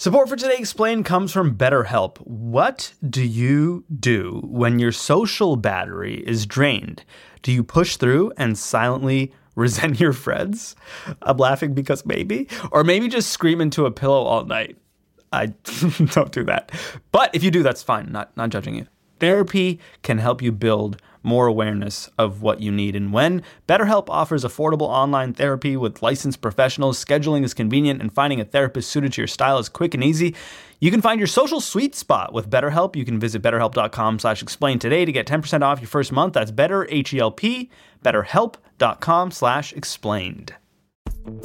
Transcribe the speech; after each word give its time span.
Support 0.00 0.30
for 0.30 0.36
Today 0.36 0.56
Explained 0.56 1.04
comes 1.04 1.30
from 1.30 1.58
BetterHelp. 1.58 2.16
What 2.26 2.94
do 3.06 3.22
you 3.22 3.84
do 3.94 4.40
when 4.46 4.78
your 4.78 4.92
social 4.92 5.56
battery 5.56 6.24
is 6.26 6.46
drained? 6.46 7.04
Do 7.42 7.52
you 7.52 7.62
push 7.62 7.98
through 7.98 8.32
and 8.38 8.56
silently 8.56 9.34
resent 9.56 10.00
your 10.00 10.14
friends? 10.14 10.74
I'm 11.20 11.36
laughing 11.36 11.74
because 11.74 12.06
maybe. 12.06 12.48
Or 12.72 12.82
maybe 12.82 13.08
just 13.08 13.28
scream 13.28 13.60
into 13.60 13.84
a 13.84 13.90
pillow 13.90 14.22
all 14.22 14.46
night. 14.46 14.78
I 15.34 15.48
don't 16.12 16.32
do 16.32 16.44
that. 16.44 16.72
But 17.12 17.34
if 17.34 17.44
you 17.44 17.50
do, 17.50 17.62
that's 17.62 17.82
fine. 17.82 18.10
Not 18.10 18.34
not 18.38 18.48
judging 18.48 18.76
you. 18.76 18.86
Therapy 19.20 19.78
can 20.02 20.18
help 20.18 20.42
you 20.42 20.50
build 20.50 21.00
more 21.22 21.46
awareness 21.46 22.08
of 22.18 22.42
what 22.42 22.60
you 22.60 22.72
need 22.72 22.96
and 22.96 23.12
when. 23.12 23.42
BetterHelp 23.68 24.08
offers 24.08 24.44
affordable 24.44 24.88
online 24.88 25.34
therapy 25.34 25.76
with 25.76 26.02
licensed 26.02 26.40
professionals. 26.40 27.02
Scheduling 27.02 27.44
is 27.44 27.54
convenient, 27.54 28.00
and 28.00 28.12
finding 28.12 28.40
a 28.40 28.44
therapist 28.44 28.90
suited 28.90 29.12
to 29.12 29.20
your 29.20 29.28
style 29.28 29.58
is 29.58 29.68
quick 29.68 29.94
and 29.94 30.02
easy. 30.02 30.34
You 30.80 30.90
can 30.90 31.02
find 31.02 31.20
your 31.20 31.26
social 31.26 31.60
sweet 31.60 31.94
spot 31.94 32.32
with 32.32 32.48
BetterHelp. 32.48 32.96
You 32.96 33.04
can 33.04 33.20
visit 33.20 33.42
betterhelp.com 33.42 34.18
slash 34.18 34.42
explain 34.42 34.78
today 34.78 35.04
to 35.04 35.12
get 35.12 35.26
10% 35.26 35.62
off 35.62 35.80
your 35.80 35.88
first 35.88 36.10
month. 36.10 36.32
That's 36.32 36.50
better, 36.50 36.86
H-E-L-P, 36.90 37.70
betterhelp.com 38.02 39.30
slash 39.30 39.72
explained. 39.74 40.54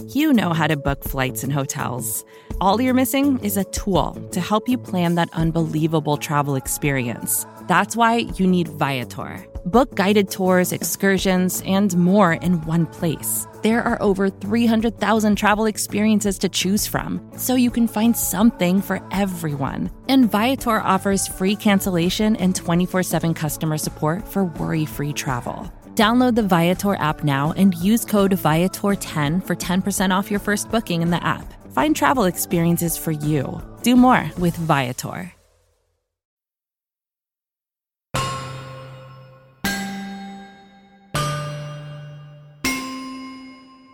You 0.07 0.31
know 0.31 0.53
how 0.53 0.67
to 0.67 0.77
book 0.77 1.03
flights 1.03 1.43
and 1.43 1.51
hotels. 1.51 2.23
All 2.61 2.79
you're 2.79 2.93
missing 2.93 3.37
is 3.39 3.57
a 3.57 3.65
tool 3.65 4.13
to 4.31 4.39
help 4.39 4.69
you 4.69 4.77
plan 4.77 5.15
that 5.15 5.29
unbelievable 5.33 6.15
travel 6.15 6.55
experience. 6.55 7.45
That's 7.67 7.97
why 7.97 8.29
you 8.37 8.47
need 8.47 8.69
Viator. 8.69 9.45
Book 9.65 9.93
guided 9.95 10.31
tours, 10.31 10.71
excursions, 10.71 11.61
and 11.65 11.97
more 11.97 12.33
in 12.33 12.61
one 12.61 12.85
place. 12.85 13.45
There 13.61 13.83
are 13.83 14.01
over 14.01 14.29
300,000 14.29 15.35
travel 15.35 15.65
experiences 15.65 16.37
to 16.39 16.47
choose 16.47 16.87
from, 16.87 17.19
so 17.35 17.55
you 17.55 17.69
can 17.69 17.89
find 17.89 18.15
something 18.15 18.81
for 18.81 19.05
everyone. 19.11 19.91
And 20.07 20.31
Viator 20.31 20.79
offers 20.79 21.27
free 21.27 21.57
cancellation 21.57 22.37
and 22.37 22.55
24 22.55 23.03
7 23.03 23.33
customer 23.33 23.77
support 23.77 24.25
for 24.25 24.45
worry 24.45 24.85
free 24.85 25.11
travel. 25.11 25.69
Download 25.95 26.35
the 26.35 26.43
Viator 26.43 26.95
app 26.95 27.25
now 27.25 27.53
and 27.57 27.75
use 27.75 28.05
code 28.05 28.31
Viator10 28.31 29.45
for 29.45 29.55
10% 29.55 30.17
off 30.17 30.31
your 30.31 30.39
first 30.39 30.69
booking 30.69 31.01
in 31.01 31.09
the 31.09 31.21
app. 31.25 31.53
Find 31.75 31.93
travel 31.93 32.23
experiences 32.23 32.97
for 32.97 33.11
you. 33.11 33.61
Do 33.83 33.97
more 33.97 34.31
with 34.37 34.55
Viator. 34.55 35.33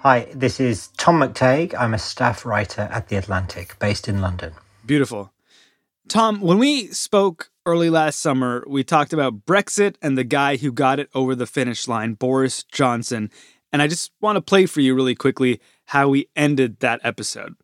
Hi, 0.04 0.28
this 0.36 0.60
is 0.60 0.90
Tom 0.98 1.22
McTague. 1.22 1.74
I'm 1.74 1.96
a 1.96 1.98
staff 1.98 2.46
writer 2.46 2.88
at 2.92 3.08
The 3.08 3.16
Atlantic, 3.16 3.80
based 3.80 4.08
in 4.08 4.22
London. 4.22 4.54
Beautiful. 4.86 5.34
Tom, 6.08 6.40
when 6.40 6.60
we 6.60 6.86
spoke 6.90 7.50
early 7.66 7.90
last 7.90 8.20
summer, 8.20 8.64
we 8.68 8.84
talked 8.84 9.12
about 9.12 9.48
Brexit 9.48 9.96
and 10.04 10.16
the 10.16 10.24
guy 10.24 10.58
who 10.58 10.72
got 10.72 11.00
it 11.00 11.10
over 11.16 11.34
the 11.34 11.48
finish 11.48 11.88
line, 11.88 12.14
Boris 12.14 12.64
Johnson. 12.64 13.32
And 13.74 13.82
I 13.82 13.88
just 13.88 14.12
want 14.22 14.36
to 14.36 14.42
play 14.42 14.68
for 14.68 14.82
you 14.82 14.94
really 14.94 15.16
quickly 15.16 15.60
how 15.86 16.10
we 16.10 16.30
ended 16.36 16.80
that 16.82 17.02
episode. 17.04 17.56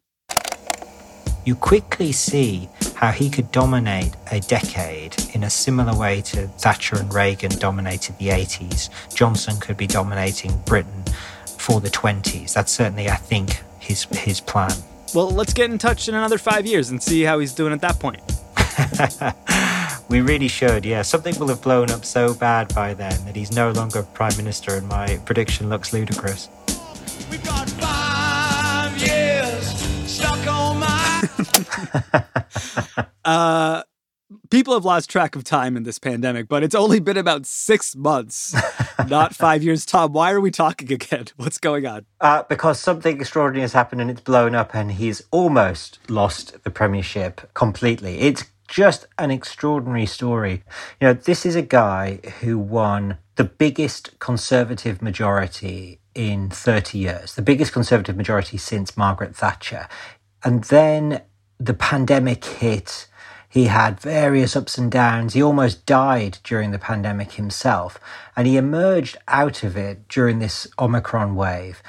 You 1.48 1.56
quickly 1.56 2.12
see 2.12 2.68
how 2.96 3.12
he 3.12 3.30
could 3.30 3.54
dominate 3.54 4.14
a 4.34 4.42
decade 4.42 5.16
in 5.34 5.46
a 5.46 5.50
similar 5.50 5.98
way 5.98 6.20
to 6.24 6.46
Thatcher 6.46 6.98
and 6.98 7.14
Reagan 7.14 7.52
dominated 7.58 8.18
the 8.18 8.28
80s. 8.28 8.90
Johnson 9.16 9.58
could 9.62 9.78
be 9.78 9.88
dominating 9.88 10.58
Britain 10.66 11.06
for 11.58 11.80
the 11.80 11.88
20s. 11.88 12.52
That's 12.52 12.74
certainly, 12.74 13.10
I 13.10 13.16
think, 13.16 13.64
his, 13.80 14.04
his 14.12 14.42
plan. 14.42 14.74
Well, 15.16 15.30
let's 15.30 15.54
get 15.54 15.72
in 15.72 15.78
touch 15.78 16.10
in 16.10 16.16
another 16.16 16.38
five 16.38 16.66
years 16.66 16.90
and 16.90 17.02
see 17.02 17.22
how 17.22 17.40
he's 17.40 17.54
doing 17.54 17.72
at 17.72 17.80
that 17.80 17.98
point. 17.98 18.20
we 20.10 20.20
really 20.20 20.50
should, 20.50 20.84
yeah. 20.84 21.02
Something 21.02 21.40
will 21.40 21.48
have 21.48 21.62
blown 21.62 21.90
up 21.92 22.04
so 22.04 22.34
bad 22.34 22.76
by 22.76 22.94
then 22.94 23.24
that 23.24 23.38
he's 23.38 23.54
no 23.54 23.72
longer 23.72 24.04
Prime 24.04 24.36
Minister, 24.36 24.76
and 24.76 24.90
my 24.90 25.16
prediction 25.24 25.70
looks 25.70 25.94
ludicrous. 25.94 26.50
uh, 33.26 33.84
people 34.50 34.74
have 34.74 34.86
lost 34.86 35.10
track 35.10 35.36
of 35.36 35.44
time 35.44 35.78
in 35.78 35.84
this 35.84 36.00
pandemic, 36.00 36.48
but 36.48 36.64
it's 36.64 36.76
only 36.76 37.00
been 37.00 37.18
about 37.18 37.46
six 37.46 37.96
months, 37.96 38.56
not 39.08 39.36
five 39.36 39.64
years. 39.64 39.86
Tom, 39.86 40.14
why 40.14 40.32
are 40.32 40.42
we 40.42 40.52
talking 40.52 40.92
again? 40.92 41.26
What's 41.38 41.58
going 41.58 41.86
on? 41.86 42.06
Uh, 42.20 42.44
because 42.44 42.80
something 42.80 43.20
extraordinary 43.20 43.62
has 43.62 43.74
happened 43.74 44.02
and 44.02 44.12
it's 44.12 44.22
blown 44.22 44.56
up, 44.56 44.74
and 44.76 44.94
he's 44.94 45.24
almost 45.32 46.00
lost 46.10 46.64
the 46.64 46.70
premiership 46.70 47.54
completely. 47.54 48.20
It's 48.20 48.46
just 48.68 49.08
an 49.18 49.32
extraordinary 49.32 50.06
story. 50.06 50.64
You 51.00 51.08
know, 51.08 51.14
this 51.14 51.46
is 51.46 51.56
a 51.56 51.62
guy 51.62 52.20
who 52.42 52.60
won 52.60 53.18
the 53.36 53.46
biggest 53.46 54.20
conservative 54.20 55.02
majority 55.02 56.02
in 56.14 56.50
30 56.50 56.98
years, 56.98 57.36
the 57.36 57.42
biggest 57.42 57.72
conservative 57.72 58.18
majority 58.18 58.58
since 58.58 58.98
Margaret 58.98 59.36
Thatcher. 59.36 59.88
And 60.44 60.64
then 60.66 61.22
the 61.60 61.74
pandemic 61.74 62.44
hit 62.46 63.08
he 63.50 63.66
had 63.66 64.00
various 64.00 64.56
ups 64.56 64.78
and 64.78 64.92
downs. 64.92 65.34
He 65.34 65.42
almost 65.42 65.86
died 65.86 66.38
during 66.44 66.72
the 66.72 66.80
pandemic 66.80 67.32
himself. 67.34 68.00
And 68.36 68.46
he 68.46 68.58
emerged 68.58 69.18
out 69.28 69.64
of 69.64 69.78
it 69.78 70.08
during 70.10 70.40
this 70.40 70.68
Omicron 70.78 71.36
wave 71.36 71.82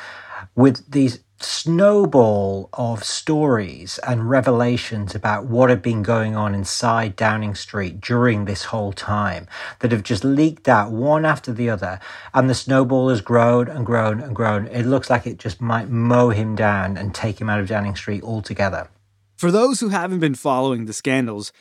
with 0.55 0.91
these 0.91 1.19
snowball 1.41 2.69
of 2.73 3.05
stories 3.05 3.99
and 4.07 4.31
revelations 4.31 5.15
about 5.15 5.45
what 5.45 5.69
had 5.69 5.83
been 5.83 6.03
going 6.03 6.35
on 6.35 6.55
inside 6.55 7.15
Downing 7.17 7.55
Street 7.55 8.01
during 8.01 8.45
this 8.45 8.65
whole 8.65 8.93
time 8.93 9.47
that 9.81 9.93
have 9.93 10.03
just 10.03 10.25
leaked 10.25 10.69
out 10.69 10.91
one 10.91 11.25
after 11.25 11.53
the 11.53 11.69
other. 11.69 12.01
And 12.33 12.49
the 12.49 12.55
snowball 12.55 13.09
has 13.09 13.21
grown 13.21 13.69
and 13.69 13.85
grown 13.85 14.21
and 14.21 14.35
grown. 14.35 14.69
It 14.69 14.85
looks 14.85 15.11
like 15.11 15.27
it 15.27 15.39
just 15.39 15.61
might 15.61 15.91
mow 15.91 16.31
him 16.31 16.57
down 16.57 16.97
and 16.97 17.15
take 17.15 17.41
him 17.41 17.51
out 17.51 17.61
of 17.61 17.69
Downing 17.69 17.97
Street 17.97 18.23
altogether. 18.23 18.89
For 19.39 19.53
those 19.53 19.79
who 19.79 19.91
haven't 19.91 20.19
been 20.19 20.35
following 20.35 20.87
the 20.87 20.93
scandals, 20.93 21.53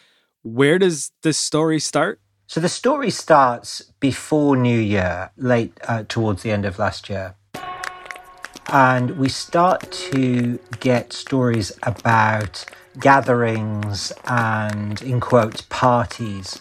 where 0.42 0.80
does 0.80 1.12
this 1.22 1.38
story 1.38 1.80
start? 1.80 2.20
So 2.48 2.60
the 2.60 2.70
story 2.70 3.12
starts 3.12 3.84
before 4.00 4.58
New 4.58 4.80
Year, 4.80 5.30
late 5.38 5.78
uh, 5.88 6.04
towards 6.08 6.42
the 6.42 6.50
end 6.50 6.66
of 6.66 6.80
last 6.80 7.08
year. 7.08 7.36
And 8.70 9.20
we 9.20 9.30
start 9.30 9.92
to 10.12 10.58
get 10.80 11.14
stories 11.14 11.72
about 11.84 12.66
gatherings 13.00 14.12
and, 14.26 15.00
in 15.04 15.20
quotes, 15.20 15.62
parties 15.62 16.58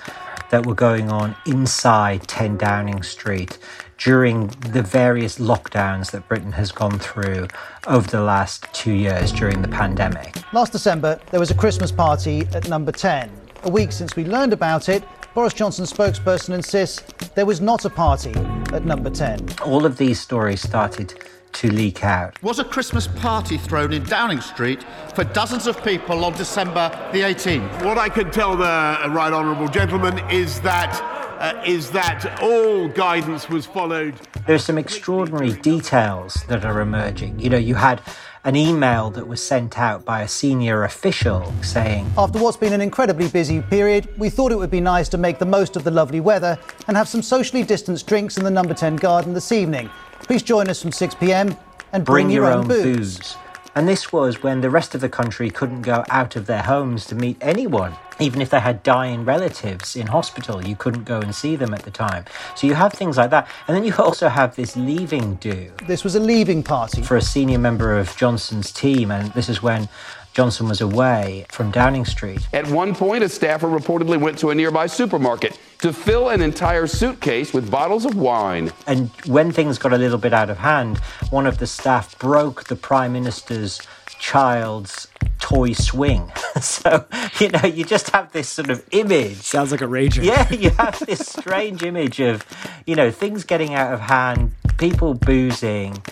that 0.50 0.66
were 0.66 0.74
going 0.74 1.10
on 1.10 1.36
inside 1.46 2.26
10 2.28 2.56
Downing 2.56 3.02
Street 3.02 3.58
during 3.98 4.48
the 4.72 4.82
various 4.82 5.38
lockdowns 5.38 6.10
that 6.10 6.28
Britain 6.28 6.52
has 6.52 6.70
gone 6.70 6.98
through 6.98 7.48
over 7.86 8.06
the 8.08 8.20
last 8.20 8.66
two 8.72 8.92
years 8.92 9.32
during 9.32 9.62
the 9.62 9.68
pandemic. 9.68 10.36
Last 10.52 10.72
December, 10.72 11.18
there 11.30 11.40
was 11.40 11.50
a 11.50 11.54
Christmas 11.54 11.90
party 11.90 12.40
at 12.54 12.68
number 12.68 12.92
10. 12.92 13.30
A 13.64 13.70
week 13.70 13.92
since 13.92 14.14
we 14.16 14.24
learned 14.24 14.52
about 14.52 14.88
it, 14.88 15.02
Boris 15.34 15.54
Johnson's 15.54 15.92
spokesperson 15.92 16.54
insists 16.54 17.02
there 17.34 17.46
was 17.46 17.60
not 17.60 17.84
a 17.84 17.90
party 17.90 18.32
at 18.72 18.84
number 18.84 19.10
10. 19.10 19.48
All 19.64 19.84
of 19.84 19.98
these 19.98 20.18
stories 20.20 20.62
started 20.62 21.14
to 21.56 21.72
leak 21.72 22.04
out. 22.04 22.40
Was 22.42 22.58
a 22.58 22.64
Christmas 22.64 23.06
party 23.06 23.56
thrown 23.56 23.92
in 23.92 24.04
Downing 24.04 24.42
Street 24.42 24.84
for 25.14 25.24
dozens 25.24 25.66
of 25.66 25.82
people 25.82 26.24
on 26.24 26.34
December 26.34 26.90
the 27.12 27.20
18th? 27.20 27.84
What 27.84 27.96
I 27.96 28.10
can 28.10 28.30
tell 28.30 28.56
the 28.56 28.64
right 29.10 29.32
honourable 29.32 29.68
gentleman 29.68 30.18
is 30.30 30.60
that 30.60 30.94
uh, 31.38 31.62
is 31.66 31.90
that 31.90 32.40
all 32.40 32.88
guidance 32.88 33.48
was 33.48 33.66
followed. 33.66 34.14
There's 34.46 34.64
some 34.64 34.78
extraordinary 34.78 35.52
details 35.52 36.34
that 36.48 36.64
are 36.64 36.80
emerging. 36.80 37.40
You 37.40 37.50
know, 37.50 37.58
you 37.58 37.74
had 37.74 38.00
an 38.44 38.56
email 38.56 39.10
that 39.10 39.26
was 39.26 39.42
sent 39.42 39.78
out 39.78 40.04
by 40.04 40.22
a 40.22 40.28
senior 40.28 40.84
official 40.84 41.52
saying, 41.62 42.10
After 42.16 42.38
what's 42.38 42.56
been 42.56 42.72
an 42.72 42.80
incredibly 42.80 43.28
busy 43.28 43.60
period, 43.60 44.08
we 44.18 44.30
thought 44.30 44.52
it 44.52 44.56
would 44.56 44.70
be 44.70 44.80
nice 44.80 45.08
to 45.10 45.18
make 45.18 45.38
the 45.38 45.44
most 45.46 45.76
of 45.76 45.84
the 45.84 45.90
lovely 45.90 46.20
weather 46.20 46.58
and 46.86 46.96
have 46.96 47.08
some 47.08 47.22
socially 47.22 47.64
distanced 47.64 48.06
drinks 48.06 48.38
in 48.38 48.44
the 48.44 48.50
number 48.50 48.72
10 48.72 48.96
garden 48.96 49.34
this 49.34 49.52
evening. 49.52 49.90
Please 50.20 50.42
join 50.42 50.68
us 50.68 50.82
from 50.82 50.92
6 50.92 51.14
pm 51.16 51.56
and 51.92 52.04
bring, 52.04 52.26
bring 52.26 52.30
your, 52.30 52.44
your, 52.44 52.52
own, 52.52 52.60
own 52.60 52.68
booze. 52.68 53.18
booze. 53.18 53.36
And 53.76 53.86
this 53.86 54.10
was 54.10 54.42
when 54.42 54.62
the 54.62 54.70
rest 54.70 54.94
of 54.94 55.02
the 55.02 55.08
country 55.10 55.50
couldn't 55.50 55.82
go 55.82 56.02
out 56.08 56.34
of 56.34 56.46
their 56.46 56.62
homes 56.62 57.04
to 57.06 57.14
meet 57.14 57.36
anyone. 57.42 57.94
Even 58.18 58.40
if 58.40 58.48
they 58.48 58.58
had 58.58 58.82
dying 58.82 59.26
relatives 59.26 59.96
in 59.96 60.06
hospital, 60.06 60.66
you 60.66 60.74
couldn't 60.74 61.04
go 61.04 61.20
and 61.20 61.34
see 61.34 61.56
them 61.56 61.74
at 61.74 61.82
the 61.82 61.90
time. 61.90 62.24
So 62.54 62.66
you 62.66 62.72
have 62.72 62.94
things 62.94 63.18
like 63.18 63.28
that. 63.30 63.46
And 63.68 63.76
then 63.76 63.84
you 63.84 63.92
also 63.98 64.30
have 64.30 64.56
this 64.56 64.76
leaving 64.76 65.34
do. 65.34 65.70
This 65.86 66.04
was 66.04 66.14
a 66.14 66.20
leaving 66.20 66.62
party. 66.62 67.02
For 67.02 67.18
a 67.18 67.22
senior 67.22 67.58
member 67.58 67.98
of 67.98 68.16
Johnson's 68.16 68.72
team. 68.72 69.10
And 69.10 69.30
this 69.34 69.50
is 69.50 69.62
when 69.62 69.90
Johnson 70.32 70.68
was 70.68 70.80
away 70.80 71.44
from 71.50 71.70
Downing 71.70 72.06
Street. 72.06 72.48
At 72.54 72.66
one 72.68 72.94
point, 72.94 73.24
a 73.24 73.28
staffer 73.28 73.68
reportedly 73.68 74.18
went 74.18 74.38
to 74.38 74.48
a 74.48 74.54
nearby 74.54 74.86
supermarket 74.86 75.58
to 75.78 75.92
fill 75.92 76.28
an 76.30 76.42
entire 76.42 76.86
suitcase 76.86 77.52
with 77.52 77.70
bottles 77.70 78.04
of 78.04 78.16
wine. 78.16 78.72
And 78.86 79.10
when 79.26 79.52
things 79.52 79.78
got 79.78 79.92
a 79.92 79.98
little 79.98 80.18
bit 80.18 80.32
out 80.32 80.50
of 80.50 80.58
hand, 80.58 80.98
one 81.30 81.46
of 81.46 81.58
the 81.58 81.66
staff 81.66 82.18
broke 82.18 82.64
the 82.64 82.76
Prime 82.76 83.12
Minister's 83.12 83.80
child's 84.18 85.08
toy 85.38 85.72
swing. 85.72 86.32
so, 86.60 87.04
you 87.38 87.48
know, 87.48 87.64
you 87.64 87.84
just 87.84 88.10
have 88.10 88.32
this 88.32 88.48
sort 88.48 88.70
of 88.70 88.84
image. 88.90 89.36
Sounds 89.36 89.70
like 89.70 89.82
a 89.82 89.86
rager. 89.86 90.24
Yeah, 90.24 90.50
you 90.52 90.70
have 90.70 90.98
this 91.00 91.20
strange 91.20 91.82
image 91.82 92.20
of, 92.20 92.44
you 92.86 92.96
know, 92.96 93.10
things 93.10 93.44
getting 93.44 93.74
out 93.74 93.92
of 93.92 94.00
hand, 94.00 94.54
people 94.78 95.14
boozing 95.14 96.02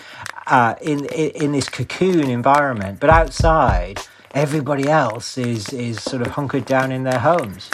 uh, 0.47 0.75
in, 0.81 1.05
in, 1.05 1.31
in 1.31 1.51
this 1.51 1.69
cocoon 1.69 2.29
environment, 2.29 2.99
but 2.99 3.09
outside, 3.09 3.99
everybody 4.33 4.87
else 4.87 5.37
is, 5.37 5.69
is 5.73 6.01
sort 6.03 6.21
of 6.21 6.33
hunkered 6.33 6.65
down 6.65 6.91
in 6.91 7.03
their 7.03 7.19
homes. 7.19 7.69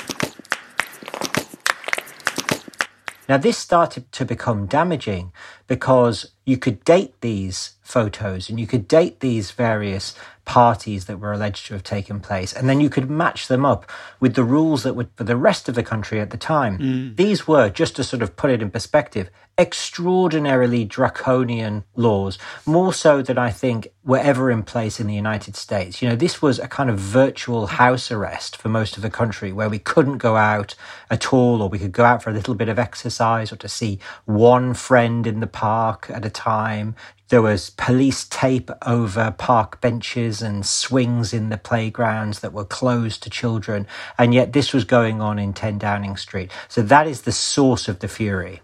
Now, 3.32 3.38
this 3.38 3.58
started 3.58 4.12
to 4.12 4.26
become 4.26 4.66
damaging 4.66 5.32
because 5.66 6.34
you 6.46 6.58
could 6.58 6.84
date 6.84 7.14
these 7.22 7.76
photos 7.82 8.50
and 8.50 8.60
you 8.60 8.68
could 8.68 8.90
date 8.90 9.22
these 9.22 9.52
various 9.52 10.16
parties 10.44 11.06
that 11.06 11.18
were 11.18 11.32
alleged 11.32 11.68
to 11.68 11.74
have 11.76 11.84
taken 11.84 12.20
place, 12.20 12.52
and 12.52 12.68
then 12.68 12.82
you 12.82 12.90
could 12.90 13.10
match 13.10 13.48
them 13.48 13.64
up 13.64 13.90
with 14.20 14.34
the 14.36 14.44
rules 14.44 14.84
that 14.84 14.96
were 14.96 15.08
for 15.16 15.24
the 15.24 15.38
rest 15.38 15.70
of 15.70 15.76
the 15.76 15.82
country 15.82 16.20
at 16.20 16.32
the 16.32 16.38
time. 16.38 16.78
Mm. 16.78 17.16
These 17.16 17.48
were, 17.48 17.70
just 17.70 17.96
to 17.96 18.04
sort 18.04 18.22
of 18.22 18.36
put 18.36 18.52
it 18.52 18.62
in 18.62 18.70
perspective, 18.70 19.30
extraordinarily 19.62 20.84
draconian 20.84 21.84
laws, 21.96 22.40
more 22.66 22.92
so 22.92 23.22
than 23.22 23.38
I 23.38 23.52
think 23.52 23.88
were 24.04 24.18
ever 24.18 24.50
in 24.50 24.64
place 24.64 25.00
in 25.00 25.06
the 25.06 25.14
United 25.14 25.56
States. 25.56 26.02
You 26.02 26.10
know, 26.10 26.16
this 26.16 26.42
was 26.42 26.58
a 26.58 26.68
kind 26.68 26.90
of 26.90 26.98
virtual 26.98 27.68
house 27.68 28.12
arrest 28.12 28.58
for 28.58 28.70
most 28.70 28.98
of 28.98 29.04
the 29.04 29.12
country 29.12 29.52
where 29.54 29.70
we 29.70 29.78
couldn't 29.78 30.18
go 30.18 30.36
out 30.36 30.74
at 31.12 31.32
all, 31.32 31.62
or 31.62 31.70
we 31.70 31.78
could 31.78 31.92
go 31.92 32.04
out 32.04 32.24
for 32.24 32.32
a 32.32 32.34
little 32.34 32.56
bit 32.56 32.70
of 32.70 32.80
exercise 32.80 33.52
or 33.52 33.56
to 33.58 33.70
see 33.70 34.00
one 34.26 34.74
friend 34.74 35.28
in 35.28 35.42
the 35.42 35.48
park 35.48 36.10
at 36.10 36.26
a 36.26 36.32
time. 36.32 36.96
There 37.30 37.44
was 37.44 37.70
police 37.70 38.26
tape 38.26 38.72
over 38.86 39.30
park 39.38 39.80
benches 39.80 40.42
and 40.42 40.66
swings 40.66 41.34
in 41.34 41.50
the 41.50 41.58
playgrounds 41.58 42.40
that 42.40 42.52
were 42.52 42.66
closed 42.66 43.22
to 43.24 43.30
children. 43.30 43.86
And 44.18 44.34
yet 44.34 44.54
this 44.54 44.74
was 44.74 44.86
going 44.86 45.22
on 45.22 45.38
in 45.38 45.54
10 45.54 45.78
Downing 45.78 46.18
Street. 46.18 46.52
So 46.68 46.82
that 46.82 47.06
is 47.06 47.22
the 47.22 47.32
source 47.32 47.88
of 47.88 48.00
the 48.00 48.08
fury. 48.08 48.62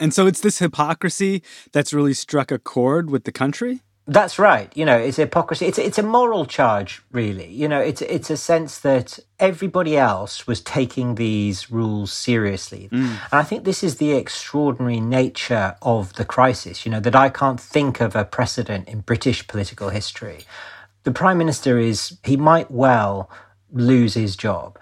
And 0.00 0.14
so 0.14 0.26
it's 0.26 0.40
this 0.40 0.58
hypocrisy 0.58 1.42
that's 1.72 1.92
really 1.92 2.14
struck 2.14 2.50
a 2.50 2.58
chord 2.58 3.10
with 3.10 3.24
the 3.24 3.32
country? 3.32 3.82
That's 4.06 4.40
right. 4.40 4.76
You 4.76 4.86
know, 4.86 4.96
it's 4.96 5.18
hypocrisy. 5.18 5.66
It's 5.66 5.78
it's 5.78 5.98
a 5.98 6.02
moral 6.02 6.44
charge, 6.44 7.00
really. 7.12 7.46
You 7.46 7.68
know, 7.68 7.80
it's 7.80 8.02
it's 8.02 8.28
a 8.28 8.36
sense 8.36 8.80
that 8.80 9.20
everybody 9.38 9.96
else 9.96 10.48
was 10.48 10.60
taking 10.60 11.14
these 11.14 11.70
rules 11.70 12.12
seriously, 12.12 12.88
mm. 12.90 13.10
and 13.30 13.40
I 13.40 13.44
think 13.44 13.62
this 13.62 13.84
is 13.84 13.96
the 13.98 14.12
extraordinary 14.12 14.98
nature 14.98 15.76
of 15.82 16.14
the 16.14 16.24
crisis. 16.24 16.84
You 16.84 16.90
know, 16.90 16.98
that 16.98 17.14
I 17.14 17.28
can't 17.28 17.60
think 17.60 18.00
of 18.00 18.16
a 18.16 18.24
precedent 18.24 18.88
in 18.88 19.00
British 19.02 19.46
political 19.46 19.90
history. 19.90 20.40
The 21.04 21.12
prime 21.12 21.38
minister 21.38 21.78
is 21.78 22.18
he 22.24 22.36
might 22.36 22.68
well 22.68 23.30
lose 23.72 24.14
his 24.14 24.34
job, 24.34 24.76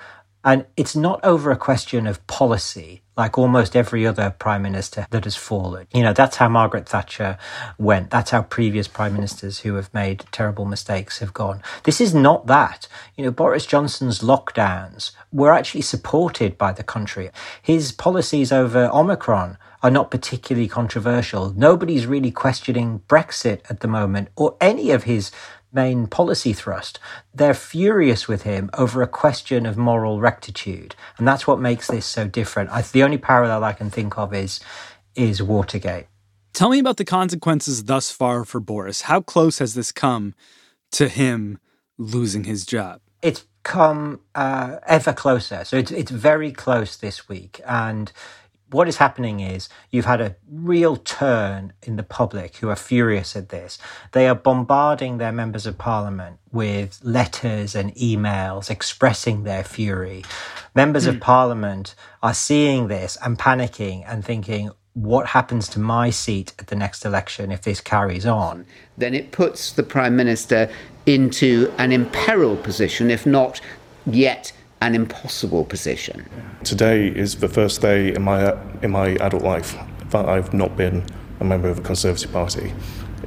and 0.44 0.66
it's 0.76 0.96
not 0.96 1.20
over 1.24 1.50
a 1.50 1.56
question 1.56 2.06
of 2.06 2.26
policy 2.26 3.02
like 3.18 3.36
almost 3.36 3.74
every 3.74 4.06
other 4.06 4.30
prime 4.38 4.62
minister 4.62 5.06
that 5.10 5.24
has 5.24 5.34
fallen. 5.34 5.88
You 5.92 6.04
know, 6.04 6.12
that's 6.12 6.36
how 6.36 6.48
Margaret 6.48 6.88
Thatcher 6.88 7.36
went. 7.76 8.10
That's 8.10 8.30
how 8.30 8.42
previous 8.42 8.86
prime 8.86 9.12
ministers 9.12 9.58
who 9.58 9.74
have 9.74 9.92
made 9.92 10.24
terrible 10.30 10.64
mistakes 10.64 11.18
have 11.18 11.34
gone. 11.34 11.60
This 11.82 12.00
is 12.00 12.14
not 12.14 12.46
that. 12.46 12.86
You 13.16 13.24
know, 13.24 13.32
Boris 13.32 13.66
Johnson's 13.66 14.20
lockdowns 14.20 15.10
were 15.32 15.52
actually 15.52 15.82
supported 15.82 16.56
by 16.56 16.70
the 16.70 16.84
country. 16.84 17.30
His 17.60 17.90
policies 17.90 18.52
over 18.52 18.88
Omicron 18.92 19.58
are 19.82 19.90
not 19.90 20.12
particularly 20.12 20.68
controversial. 20.68 21.52
Nobody's 21.56 22.06
really 22.06 22.30
questioning 22.30 23.02
Brexit 23.08 23.62
at 23.68 23.80
the 23.80 23.88
moment 23.88 24.28
or 24.36 24.56
any 24.60 24.92
of 24.92 25.04
his 25.04 25.32
main 25.72 26.06
policy 26.06 26.52
thrust. 26.52 26.98
They're 27.34 27.54
furious 27.54 28.28
with 28.28 28.42
him 28.42 28.70
over 28.74 29.02
a 29.02 29.08
question 29.08 29.66
of 29.66 29.76
moral 29.76 30.20
rectitude, 30.20 30.94
and 31.18 31.26
that's 31.26 31.46
what 31.46 31.60
makes 31.60 31.88
this 31.88 32.06
so 32.06 32.26
different. 32.26 32.70
I, 32.70 32.82
the 32.82 33.02
only 33.02 33.18
parallel 33.18 33.64
I 33.64 33.72
can 33.72 33.90
think 33.90 34.18
of 34.18 34.34
is 34.34 34.60
is 35.14 35.42
Watergate. 35.42 36.06
Tell 36.52 36.70
me 36.70 36.78
about 36.78 36.96
the 36.96 37.04
consequences 37.04 37.84
thus 37.84 38.10
far 38.10 38.44
for 38.44 38.60
Boris. 38.60 39.02
How 39.02 39.20
close 39.20 39.58
has 39.58 39.74
this 39.74 39.92
come 39.92 40.34
to 40.92 41.08
him 41.08 41.58
losing 41.98 42.44
his 42.44 42.64
job? 42.64 43.00
It's 43.22 43.46
come 43.62 44.20
uh, 44.34 44.78
ever 44.86 45.12
closer. 45.12 45.64
So 45.64 45.76
it's 45.76 45.90
it's 45.90 46.10
very 46.10 46.52
close 46.52 46.96
this 46.96 47.28
week, 47.28 47.60
and 47.66 48.10
what 48.70 48.88
is 48.88 48.98
happening 48.98 49.40
is 49.40 49.68
you've 49.90 50.04
had 50.04 50.20
a 50.20 50.36
real 50.50 50.96
turn 50.96 51.72
in 51.82 51.96
the 51.96 52.02
public 52.02 52.56
who 52.56 52.68
are 52.68 52.76
furious 52.76 53.34
at 53.34 53.48
this. 53.48 53.78
They 54.12 54.28
are 54.28 54.34
bombarding 54.34 55.18
their 55.18 55.32
members 55.32 55.66
of 55.66 55.78
parliament 55.78 56.38
with 56.52 56.98
letters 57.02 57.74
and 57.74 57.94
emails 57.94 58.70
expressing 58.70 59.44
their 59.44 59.64
fury. 59.64 60.24
Members 60.74 61.06
mm. 61.06 61.08
of 61.08 61.14
hmm. 61.16 61.20
parliament 61.20 61.94
are 62.22 62.34
seeing 62.34 62.88
this 62.88 63.16
and 63.24 63.38
panicking 63.38 64.04
and 64.06 64.24
thinking, 64.24 64.70
what 64.92 65.28
happens 65.28 65.68
to 65.68 65.80
my 65.80 66.10
seat 66.10 66.52
at 66.58 66.66
the 66.66 66.76
next 66.76 67.04
election 67.04 67.52
if 67.52 67.62
this 67.62 67.80
carries 67.80 68.26
on? 68.26 68.66
Then 68.96 69.14
it 69.14 69.30
puts 69.30 69.72
the 69.72 69.82
Prime 69.82 70.16
Minister 70.16 70.70
into 71.06 71.72
an 71.78 71.92
imperiled 71.92 72.62
position, 72.62 73.10
if 73.10 73.24
not 73.24 73.60
yet 74.04 74.52
an 74.80 74.94
impossible 74.94 75.64
position. 75.64 76.28
Today 76.64 77.08
is 77.08 77.36
the 77.36 77.48
first 77.48 77.80
day 77.80 78.14
in 78.14 78.22
my 78.22 78.56
in 78.82 78.90
my 78.90 79.08
adult 79.20 79.42
life 79.42 79.76
that 80.10 80.28
I've 80.28 80.54
not 80.54 80.76
been 80.76 81.04
a 81.40 81.44
member 81.44 81.68
of 81.68 81.76
the 81.76 81.82
Conservative 81.82 82.32
Party. 82.32 82.72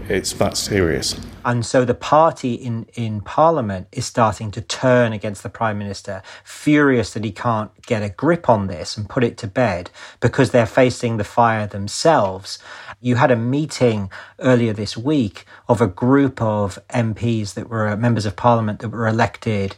It's 0.07 0.33
that 0.33 0.57
serious. 0.57 1.19
And 1.43 1.65
so 1.65 1.85
the 1.85 1.93
party 1.93 2.53
in, 2.53 2.85
in 2.93 3.21
Parliament 3.21 3.87
is 3.91 4.05
starting 4.05 4.51
to 4.51 4.61
turn 4.61 5.13
against 5.13 5.43
the 5.43 5.49
Prime 5.49 5.77
Minister, 5.77 6.21
furious 6.43 7.13
that 7.13 7.23
he 7.23 7.31
can't 7.31 7.71
get 7.85 8.03
a 8.03 8.09
grip 8.09 8.49
on 8.49 8.67
this 8.67 8.97
and 8.97 9.09
put 9.09 9.23
it 9.23 9.37
to 9.37 9.47
bed 9.47 9.89
because 10.19 10.51
they're 10.51 10.65
facing 10.65 11.17
the 11.17 11.23
fire 11.23 11.67
themselves. 11.67 12.59
You 12.99 13.15
had 13.15 13.31
a 13.31 13.35
meeting 13.35 14.09
earlier 14.39 14.73
this 14.73 14.97
week 14.97 15.45
of 15.67 15.81
a 15.81 15.87
group 15.87 16.41
of 16.41 16.79
MPs 16.89 17.53
that 17.55 17.69
were 17.69 17.95
members 17.95 18.25
of 18.25 18.35
Parliament 18.35 18.79
that 18.79 18.89
were 18.89 19.07
elected 19.07 19.75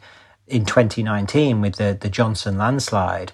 in 0.47 0.65
2019 0.65 1.61
with 1.61 1.75
the, 1.75 1.97
the 1.99 2.09
Johnson 2.09 2.57
landslide, 2.57 3.31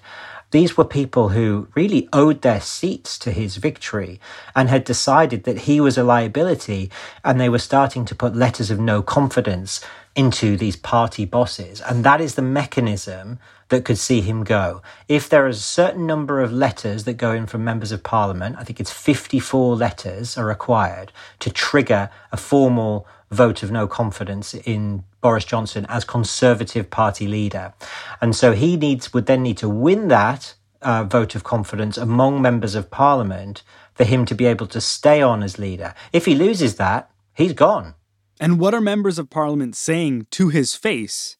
these 0.50 0.76
were 0.76 0.84
people 0.84 1.28
who 1.28 1.68
really 1.76 2.08
owed 2.12 2.42
their 2.42 2.60
seats 2.60 3.18
to 3.20 3.30
his 3.30 3.56
victory 3.56 4.20
and 4.54 4.68
had 4.68 4.84
decided 4.84 5.44
that 5.44 5.58
he 5.58 5.80
was 5.80 5.96
a 5.96 6.02
liability, 6.02 6.90
and 7.24 7.40
they 7.40 7.48
were 7.48 7.58
starting 7.58 8.04
to 8.06 8.16
put 8.16 8.34
letters 8.34 8.70
of 8.70 8.80
no 8.80 9.00
confidence 9.00 9.80
into 10.16 10.56
these 10.56 10.74
party 10.74 11.24
bosses. 11.24 11.80
And 11.80 12.02
that 12.04 12.20
is 12.20 12.34
the 12.34 12.42
mechanism 12.42 13.38
that 13.68 13.84
could 13.84 13.98
see 13.98 14.20
him 14.20 14.42
go. 14.42 14.82
If 15.06 15.28
there 15.28 15.46
is 15.46 15.58
a 15.58 15.62
certain 15.62 16.04
number 16.04 16.40
of 16.40 16.52
letters 16.52 17.04
that 17.04 17.14
go 17.14 17.32
in 17.32 17.46
from 17.46 17.62
members 17.62 17.92
of 17.92 18.02
parliament, 18.02 18.56
I 18.58 18.64
think 18.64 18.80
it's 18.80 18.90
54 18.90 19.76
letters 19.76 20.36
are 20.36 20.46
required 20.46 21.12
to 21.38 21.50
trigger 21.50 22.10
a 22.32 22.36
formal 22.36 23.06
vote 23.30 23.62
of 23.62 23.70
no 23.70 23.86
confidence 23.86 24.54
in 24.54 25.04
Boris 25.20 25.44
Johnson 25.44 25.86
as 25.88 26.04
Conservative 26.04 26.90
Party 26.90 27.28
leader. 27.28 27.72
And 28.20 28.34
so 28.34 28.52
he 28.52 28.76
needs 28.76 29.12
would 29.12 29.26
then 29.26 29.42
need 29.42 29.58
to 29.58 29.68
win 29.68 30.08
that 30.08 30.54
uh, 30.82 31.04
vote 31.04 31.34
of 31.34 31.44
confidence 31.44 31.96
among 31.96 32.42
members 32.42 32.74
of 32.74 32.90
Parliament 32.90 33.62
for 33.94 34.04
him 34.04 34.24
to 34.24 34.34
be 34.34 34.46
able 34.46 34.66
to 34.68 34.80
stay 34.80 35.22
on 35.22 35.42
as 35.42 35.58
leader. 35.58 35.94
If 36.12 36.24
he 36.24 36.34
loses 36.34 36.76
that, 36.76 37.10
he's 37.34 37.52
gone. 37.52 37.94
And 38.40 38.58
what 38.58 38.74
are 38.74 38.80
members 38.80 39.18
of 39.18 39.28
Parliament 39.28 39.76
saying 39.76 40.26
to 40.30 40.48
his 40.48 40.74
face 40.74 41.36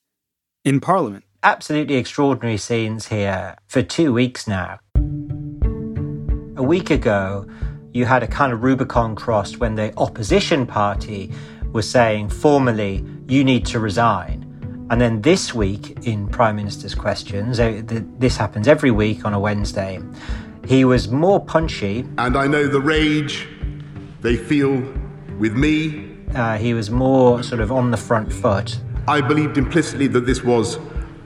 in 0.64 0.80
Parliament? 0.80 1.25
Absolutely 1.42 1.97
extraordinary 1.97 2.59
scenes 2.59 3.09
here 3.09 3.56
for 3.66 3.82
two 3.82 4.12
weeks 4.12 4.47
now. 4.47 4.78
A 6.56 6.62
week 6.62 6.90
ago, 6.90 7.47
you 7.94 8.04
had 8.04 8.23
a 8.23 8.26
kind 8.26 8.52
of 8.52 8.62
Rubicon 8.62 9.16
crossed 9.16 9.59
when 9.59 9.75
the 9.75 9.94
opposition 9.97 10.66
party 10.66 11.32
was 11.72 11.88
saying 11.88 12.30
formally, 12.30 13.04
you 13.28 13.44
need 13.44 13.64
to 13.66 13.80
resign. 13.80 14.46
And 14.90 15.00
then 15.00 15.22
this 15.22 15.54
week 15.54 16.06
in 16.06 16.26
Prime 16.28 16.56
Minister's 16.56 16.94
questions, 16.94 17.60
uh, 17.60 17.82
this 18.18 18.36
happens 18.36 18.66
every 18.66 18.90
week 18.90 19.24
on 19.24 19.34
a 19.34 19.38
Wednesday, 19.38 20.00
he 20.66 20.84
was 20.84 21.08
more 21.08 21.44
punchy. 21.44 22.04
And 22.18 22.36
I 22.36 22.46
know 22.46 22.66
the 22.66 22.80
rage 22.80 23.46
they 24.20 24.36
feel 24.36 24.82
with 25.38 25.54
me. 25.54 26.08
Uh, 26.34 26.58
he 26.58 26.74
was 26.74 26.90
more 26.90 27.42
sort 27.42 27.60
of 27.60 27.72
on 27.72 27.90
the 27.90 27.96
front 27.96 28.32
foot. 28.32 28.78
I 29.08 29.20
believed 29.20 29.58
implicitly 29.58 30.06
that 30.08 30.26
this 30.26 30.44
was 30.44 30.78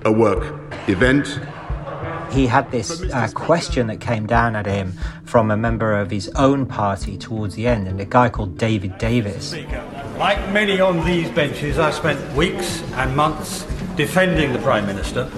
a 0.05 0.13
work 0.13 0.55
event 0.89 1.41
he 2.35 2.47
had 2.47 2.71
this 2.71 3.01
uh, 3.03 3.29
question 3.35 3.87
that 3.87 4.01
came 4.01 4.27
down 4.27 4.57
at 4.57 4.67
him 4.67 4.93
from 5.25 5.51
a 5.51 5.57
member 5.57 5.95
of 5.95 6.11
his 6.11 6.29
own 6.31 6.67
party 6.67 7.17
towards 7.17 7.55
the 7.55 7.67
end, 7.67 7.87
and 7.89 8.01
a 8.01 8.05
guy 8.05 8.29
called 8.29 8.59
David 8.59 8.99
Davis. 8.99 9.55
Like 10.19 10.53
many 10.53 10.81
on 10.81 11.05
these 11.05 11.31
benches, 11.31 11.79
I 11.79 11.91
spent 11.91 12.37
weeks 12.37 12.83
and 12.95 13.17
months 13.17 13.63
defending 13.97 14.53
the 14.53 14.59
Prime 14.59 14.87
Minister 14.87 15.31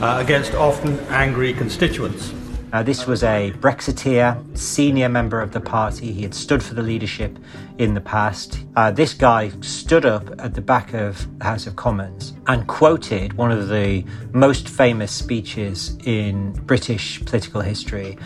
uh, 0.00 0.18
against 0.20 0.54
often 0.54 0.98
angry 1.08 1.54
constituents. 1.54 2.32
Now, 2.72 2.82
this 2.82 3.06
was 3.06 3.22
a 3.22 3.52
Brexiteer, 3.60 4.56
senior 4.56 5.10
member 5.10 5.42
of 5.42 5.52
the 5.52 5.60
party. 5.60 6.10
He 6.10 6.22
had 6.22 6.34
stood 6.34 6.62
for 6.62 6.72
the 6.72 6.80
leadership 6.80 7.38
in 7.76 7.92
the 7.92 8.00
past. 8.00 8.64
Uh, 8.76 8.90
this 8.90 9.12
guy 9.12 9.50
stood 9.60 10.06
up 10.06 10.30
at 10.40 10.54
the 10.54 10.62
back 10.62 10.94
of 10.94 11.26
the 11.38 11.44
House 11.44 11.66
of 11.66 11.76
Commons 11.76 12.32
and 12.46 12.66
quoted 12.66 13.34
one 13.34 13.52
of 13.52 13.68
the 13.68 14.06
most 14.32 14.70
famous 14.70 15.12
speeches 15.12 15.98
in 16.06 16.52
British 16.64 17.22
political 17.26 17.60
history 17.60 18.16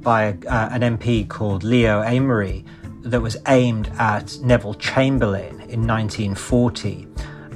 by 0.00 0.22
a, 0.22 0.34
uh, 0.48 0.68
an 0.72 0.98
MP 0.98 1.28
called 1.28 1.62
Leo 1.62 2.02
Amery 2.02 2.64
that 3.02 3.20
was 3.20 3.36
aimed 3.46 3.88
at 4.00 4.36
Neville 4.40 4.74
Chamberlain 4.74 5.60
in 5.70 5.86
1940 5.86 7.06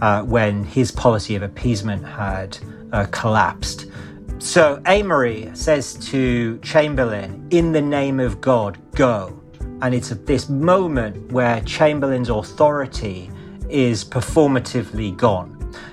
uh, 0.01 0.23
when 0.23 0.63
his 0.63 0.93
policy 0.93 1.35
of 1.35 1.43
appeasement 1.43 2.05
had 2.05 2.57
uh, 2.93 3.07
collapsed. 3.11 3.86
So 4.39 4.81
Amery 4.85 5.57
says 5.57 5.95
to 6.11 6.59
Chamberlain, 6.59 7.47
In 7.51 7.73
the 7.73 7.81
name 7.81 8.21
of 8.21 8.41
God, 8.41 8.79
go. 8.93 9.41
And 9.83 9.95
it's 9.95 10.13
at 10.13 10.27
this 10.27 10.49
moment 10.49 11.33
where 11.33 11.61
Chamberlain's 11.63 12.29
authority 12.29 13.31
is 13.69 14.05
performatively 14.05 15.17
gone. 15.17 15.53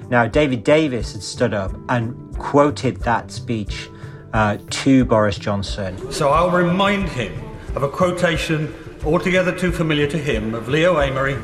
Now, 0.09 0.27
David 0.27 0.63
Davis 0.63 1.13
had 1.13 1.23
stood 1.23 1.53
up 1.53 1.73
and 1.89 2.37
quoted 2.37 2.97
that 3.01 3.31
speech 3.31 3.89
uh, 4.33 4.57
to 4.69 5.05
Boris 5.05 5.37
Johnson. 5.37 6.11
So 6.11 6.29
I'll 6.29 6.51
remind 6.51 7.09
him 7.09 7.33
of 7.75 7.83
a 7.83 7.89
quotation 7.89 8.73
altogether 9.05 9.57
too 9.57 9.71
familiar 9.71 10.07
to 10.07 10.17
him 10.17 10.53
of 10.53 10.67
Leo 10.67 10.95
Amery 10.95 11.37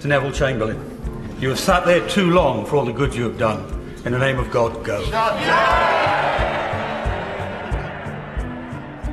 to 0.00 0.08
Neville 0.08 0.32
Chamberlain. 0.32 1.36
You 1.40 1.50
have 1.50 1.58
sat 1.58 1.84
there 1.84 2.06
too 2.08 2.30
long 2.30 2.64
for 2.66 2.76
all 2.76 2.84
the 2.84 2.92
good 2.92 3.14
you 3.14 3.24
have 3.24 3.38
done. 3.38 3.72
In 4.04 4.12
the 4.12 4.18
name 4.18 4.38
of 4.38 4.50
God, 4.50 4.84
go. 4.84 5.04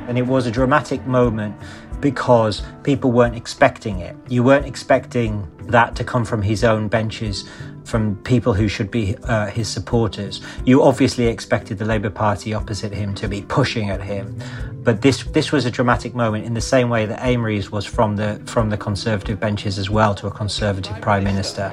And 0.08 0.18
it 0.18 0.26
was 0.26 0.46
a 0.46 0.50
dramatic 0.50 1.06
moment 1.06 1.56
because 2.00 2.62
people 2.82 3.12
weren't 3.12 3.34
expecting 3.34 4.00
it. 4.00 4.16
You 4.28 4.42
weren't 4.42 4.66
expecting 4.66 5.50
that 5.68 5.96
to 5.96 6.04
come 6.04 6.24
from 6.24 6.42
his 6.42 6.62
own 6.62 6.88
benches, 6.88 7.48
from 7.84 8.16
people 8.24 8.52
who 8.52 8.68
should 8.68 8.90
be 8.90 9.16
uh, 9.24 9.46
his 9.46 9.68
supporters. 9.68 10.40
You 10.64 10.82
obviously 10.82 11.26
expected 11.26 11.78
the 11.78 11.84
Labour 11.84 12.10
Party 12.10 12.52
opposite 12.52 12.92
him 12.92 13.14
to 13.16 13.28
be 13.28 13.42
pushing 13.42 13.90
at 13.90 14.02
him, 14.02 14.38
but 14.82 15.00
this 15.02 15.24
this 15.24 15.52
was 15.52 15.64
a 15.64 15.70
dramatic 15.70 16.14
moment 16.14 16.44
in 16.44 16.54
the 16.54 16.60
same 16.60 16.90
way 16.90 17.06
that 17.06 17.22
Amery's 17.22 17.70
was 17.70 17.86
from 17.86 18.16
the 18.16 18.40
from 18.44 18.70
the 18.70 18.76
Conservative 18.76 19.40
benches 19.40 19.78
as 19.78 19.88
well 19.88 20.14
to 20.16 20.26
a 20.26 20.30
Conservative 20.30 21.00
Prime 21.00 21.24
Minister. 21.24 21.72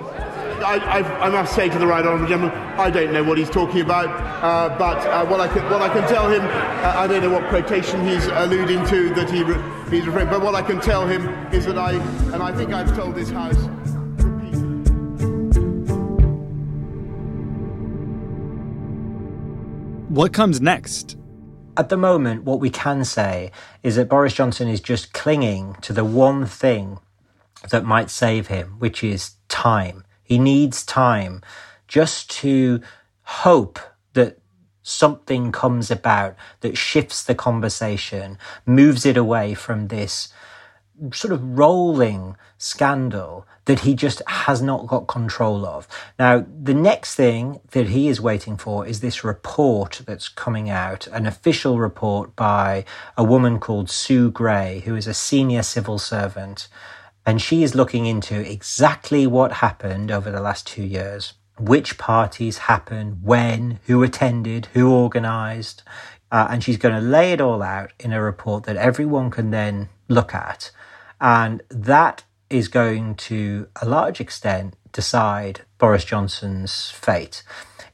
I, 0.64 0.78
I, 0.78 1.28
I, 1.28 1.30
must 1.30 1.56
say 1.56 1.70
to 1.70 1.80
the 1.80 1.88
right 1.88 2.06
honourable 2.06 2.28
gentleman, 2.28 2.58
I 2.78 2.90
don't 2.90 3.12
know 3.14 3.24
what 3.24 3.38
he's 3.38 3.50
talking 3.50 3.82
about, 3.82 4.08
uh, 4.44 4.78
but 4.78 4.98
uh, 5.08 5.26
what 5.26 5.40
I 5.40 5.48
can 5.48 5.64
what 5.70 5.82
I 5.82 5.90
can 5.90 6.08
tell 6.08 6.30
him, 6.30 6.42
uh, 6.42 6.94
I 6.98 7.08
don't 7.08 7.22
know 7.22 7.30
what 7.30 7.48
quotation 7.50 8.06
he's 8.08 8.26
alluding 8.28 8.86
to 8.88 9.14
that 9.16 9.30
he 9.30 9.44
re- 9.44 9.62
he's 9.90 10.06
referring. 10.06 10.30
But 10.30 10.42
what 10.42 10.56
I 10.56 10.62
can 10.62 10.80
tell 10.80 11.08
him 11.08 11.28
is 11.54 11.66
that 11.66 11.78
I, 11.78 11.94
and 12.34 12.42
I 12.42 12.56
think 12.56 12.74
I've 12.74 12.96
told 12.96 13.16
this 13.16 13.30
house. 13.30 13.58
What 20.10 20.34
comes 20.34 20.60
next? 20.60 21.18
At 21.78 21.88
the 21.88 21.96
moment, 21.96 22.44
what 22.44 22.60
we 22.60 22.70
can 22.70 23.06
say 23.06 23.52
is 23.82 23.96
that 23.96 24.10
Boris 24.10 24.34
Johnson 24.34 24.68
is 24.68 24.82
just 24.82 25.14
clinging 25.14 25.76
to 25.82 25.94
the 25.94 26.04
one 26.04 26.46
thing 26.46 27.00
that 27.70 27.86
might 27.86 28.10
save 28.10 28.48
him, 28.48 28.76
which 28.80 29.04
is 29.04 29.36
time. 29.48 30.04
He 30.32 30.40
needs 30.40 30.86
time 30.86 31.42
just 31.90 32.32
to 32.40 32.80
hope 33.24 33.80
that 34.14 34.40
something 34.82 35.52
comes 35.52 35.92
about 35.92 36.38
that 36.62 36.78
shifts 36.78 37.22
the 37.22 37.36
conversation, 37.36 38.38
moves 38.66 39.06
it 39.06 39.18
away 39.18 39.56
from 39.56 39.90
this 39.90 40.30
sort 41.12 41.34
of 41.34 41.60
rolling 41.60 42.38
scandal 42.58 43.46
that 43.66 43.82
he 43.82 43.94
just 43.94 44.22
has 44.26 44.62
not 44.62 44.88
got 44.88 45.06
control 45.06 45.66
of. 45.66 45.86
Now, 46.18 46.46
the 46.64 46.74
next 46.74 47.16
thing 47.16 47.60
that 47.72 47.90
he 47.90 48.08
is 48.08 48.22
waiting 48.22 48.56
for 48.56 48.88
is 48.88 49.02
this 49.02 49.26
report 49.26 50.02
that's 50.06 50.30
coming 50.30 50.70
out, 50.70 51.08
an 51.08 51.26
official 51.26 51.78
report 51.78 52.38
by 52.38 52.86
a 53.18 53.24
woman 53.26 53.60
called 53.60 53.90
Sue 53.90 54.32
Gray, 54.32 54.82
who 54.86 54.96
is 54.96 55.08
a 55.08 55.14
senior 55.14 55.62
civil 55.62 56.00
servant 56.00 56.70
and 57.26 57.42
she 57.42 57.64
is 57.64 57.76
looking 57.76 58.06
into 58.06 58.40
exactly 58.40 59.28
what 59.28 59.54
happened 59.54 60.12
over 60.12 60.32
the 60.32 60.42
last 60.42 60.66
two 60.66 60.84
years, 60.84 61.34
which 61.60 61.98
parties 61.98 62.60
happened, 62.60 63.20
when, 63.22 63.80
who 63.86 64.02
attended, 64.04 64.68
who 64.74 64.92
organised. 64.92 65.84
Uh, 66.32 66.48
and 66.50 66.64
she's 66.64 66.78
going 66.78 66.96
to 66.96 67.02
lay 67.02 67.34
it 67.34 67.42
all 67.42 67.62
out 67.62 67.92
in 68.00 68.14
a 68.14 68.22
report 68.22 68.64
that 68.64 68.78
everyone 68.78 69.30
can 69.30 69.52
then 69.52 69.90
look 70.08 70.34
at. 70.34 70.72
And 71.20 71.62
that 71.70 72.24
is 72.50 72.68
going 72.68 73.16
to, 73.16 73.68
a 73.82 73.86
large 73.88 74.20
extent, 74.20 74.76
decide 74.92 75.62
Boris 75.78 76.06
Johnson's 76.06 76.90
fate. 76.90 77.44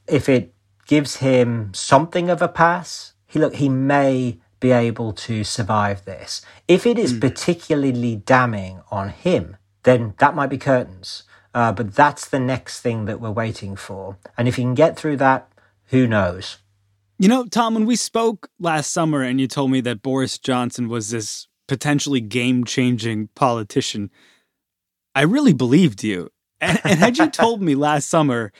If 0.06 0.28
it 0.28 0.54
gives 0.86 1.16
him 1.16 1.72
something 1.74 2.30
of 2.30 2.40
a 2.40 2.48
pass, 2.48 3.12
he 3.26 3.38
look, 3.38 3.56
he 3.56 3.68
may 3.68 4.40
be 4.60 4.72
able 4.72 5.12
to 5.12 5.44
survive 5.44 6.04
this. 6.04 6.42
If 6.66 6.86
it 6.86 6.98
is 6.98 7.12
mm. 7.12 7.20
particularly 7.20 8.16
damning 8.16 8.82
on 8.90 9.10
him, 9.10 9.56
then 9.84 10.14
that 10.18 10.34
might 10.34 10.50
be 10.50 10.58
curtains. 10.58 11.24
Uh, 11.54 11.72
but 11.72 11.94
that's 11.94 12.28
the 12.28 12.40
next 12.40 12.80
thing 12.80 13.06
that 13.06 13.20
we're 13.20 13.30
waiting 13.30 13.74
for. 13.76 14.18
And 14.36 14.46
if 14.46 14.56
he 14.56 14.62
can 14.62 14.74
get 14.74 14.96
through 14.96 15.16
that, 15.18 15.50
who 15.86 16.06
knows? 16.06 16.58
You 17.18 17.28
know, 17.28 17.46
Tom, 17.46 17.74
when 17.74 17.86
we 17.86 17.96
spoke 17.96 18.48
last 18.60 18.92
summer 18.92 19.22
and 19.22 19.40
you 19.40 19.48
told 19.48 19.70
me 19.70 19.80
that 19.80 20.02
Boris 20.02 20.38
Johnson 20.38 20.88
was 20.88 21.10
this 21.10 21.48
potentially 21.66 22.20
game 22.20 22.64
changing 22.64 23.28
politician, 23.34 24.10
I 25.14 25.22
really 25.22 25.52
believed 25.52 26.04
you. 26.04 26.30
And, 26.60 26.78
and 26.84 26.98
had 26.98 27.18
you 27.18 27.28
told 27.30 27.62
me 27.62 27.74
last 27.74 28.08
summer, 28.08 28.52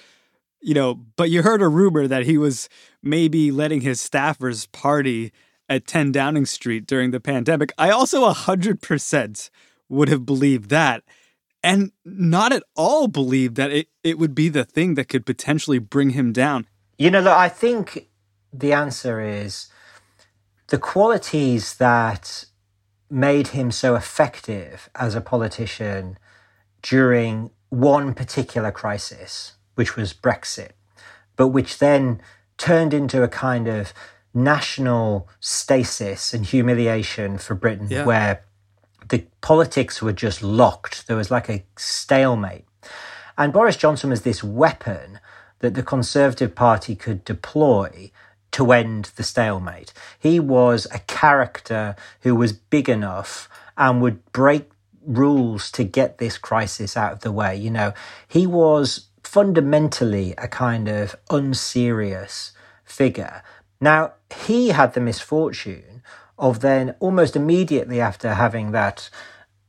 you 0.61 0.75
know, 0.75 0.95
but 1.17 1.31
you 1.31 1.43
heard 1.43 1.63
a 1.63 1.69
rumor 1.69 2.09
that 2.09 2.25
he 2.25 2.37
was 2.37 2.69
maybe 3.03 3.51
letting 3.53 3.81
his 3.81 4.01
staffers 4.01 4.71
party 4.73 5.33
at 5.69 5.87
10 5.87 6.13
Downing 6.13 6.47
Street 6.47 6.87
during 6.87 7.11
the 7.11 7.21
pandemic, 7.21 7.73
I 7.77 7.91
also 7.91 8.31
100% 8.31 9.51
would 9.89 10.09
have 10.09 10.27
believed 10.27 10.71
that 10.71 11.03
and 11.63 11.93
not 12.05 12.53
at 12.53 12.63
all 12.77 13.09
believe 13.09 13.55
that 13.57 13.71
it, 13.71 13.89
it 14.03 14.19
would 14.19 14.35
be 14.35 14.49
the 14.49 14.65
thing 14.65 14.95
that 14.95 15.09
could 15.09 15.27
potentially 15.27 15.79
bring 15.79 16.11
him 16.11 16.33
down. 16.33 16.67
You 16.99 17.11
know, 17.11 17.21
look, 17.21 17.37
I 17.37 17.49
think 17.49 18.09
the 18.53 18.73
answer 18.73 19.21
is 19.21 19.69
the 20.69 20.79
qualities 20.79 21.75
that 21.77 22.45
made 23.11 23.49
him 23.49 23.71
so 23.71 23.95
effective 23.95 24.89
as 24.95 25.15
a 25.15 25.21
politician 25.21 26.19
during 26.83 27.51
one 27.71 28.15
particular 28.15 28.71
crisis, 28.71 29.55
which 29.75 29.97
was 29.97 30.13
Brexit, 30.13 30.71
but 31.37 31.49
which 31.49 31.79
then 31.79 32.21
turned 32.57 32.93
into 32.93 33.23
a 33.23 33.29
kind 33.29 33.67
of 33.67 33.93
national 34.45 35.29
stasis 35.41 36.33
and 36.33 36.47
humiliation 36.47 37.39
for 37.39 37.55
Britain, 37.55 37.89
yeah. 37.91 38.05
where 38.05 38.45
the 39.09 39.25
politics 39.41 40.03
were 40.03 40.13
just 40.13 40.43
locked. 40.43 41.07
There 41.07 41.17
was 41.17 41.31
like 41.31 41.49
a 41.49 41.65
stalemate. 41.77 42.65
And 43.37 43.53
Boris 43.53 43.77
Johnson 43.77 44.11
was 44.11 44.23
this 44.23 44.43
weapon 44.43 45.21
that 45.61 45.75
the 45.75 45.83
Conservative 45.83 46.55
Party 46.55 46.95
could 46.95 47.25
deploy 47.25 48.11
to 48.53 48.73
end 48.73 49.11
the 49.17 49.23
stalemate. 49.23 49.93
He 50.19 50.41
was 50.41 50.87
a 50.93 51.01
character 51.01 51.97
who 52.23 52.35
was 52.35 52.53
big 52.53 52.89
enough 52.89 53.49
and 53.77 54.01
would 54.01 54.33
break 54.33 54.71
rules 55.05 55.71
to 55.73 55.85
get 55.85 56.19
this 56.19 56.39
crisis 56.39 56.97
out 56.97 57.13
of 57.13 57.21
the 57.21 57.33
way. 57.33 57.57
You 57.57 57.71
know, 57.71 57.93
he 58.27 58.47
was 58.47 59.09
fundamentally 59.23 60.35
a 60.39 60.49
kind 60.49 60.89
of 60.89 61.17
unserious 61.31 62.53
figure 62.85 63.43
now, 63.81 64.15
he 64.45 64.69
had 64.69 64.95
the 64.95 65.01
misfortune 65.01 66.03
of 66.39 66.61
then 66.61 66.95
almost 67.01 67.37
immediately 67.37 68.01
after 68.01 68.35
having 68.35 68.73
that 68.73 69.11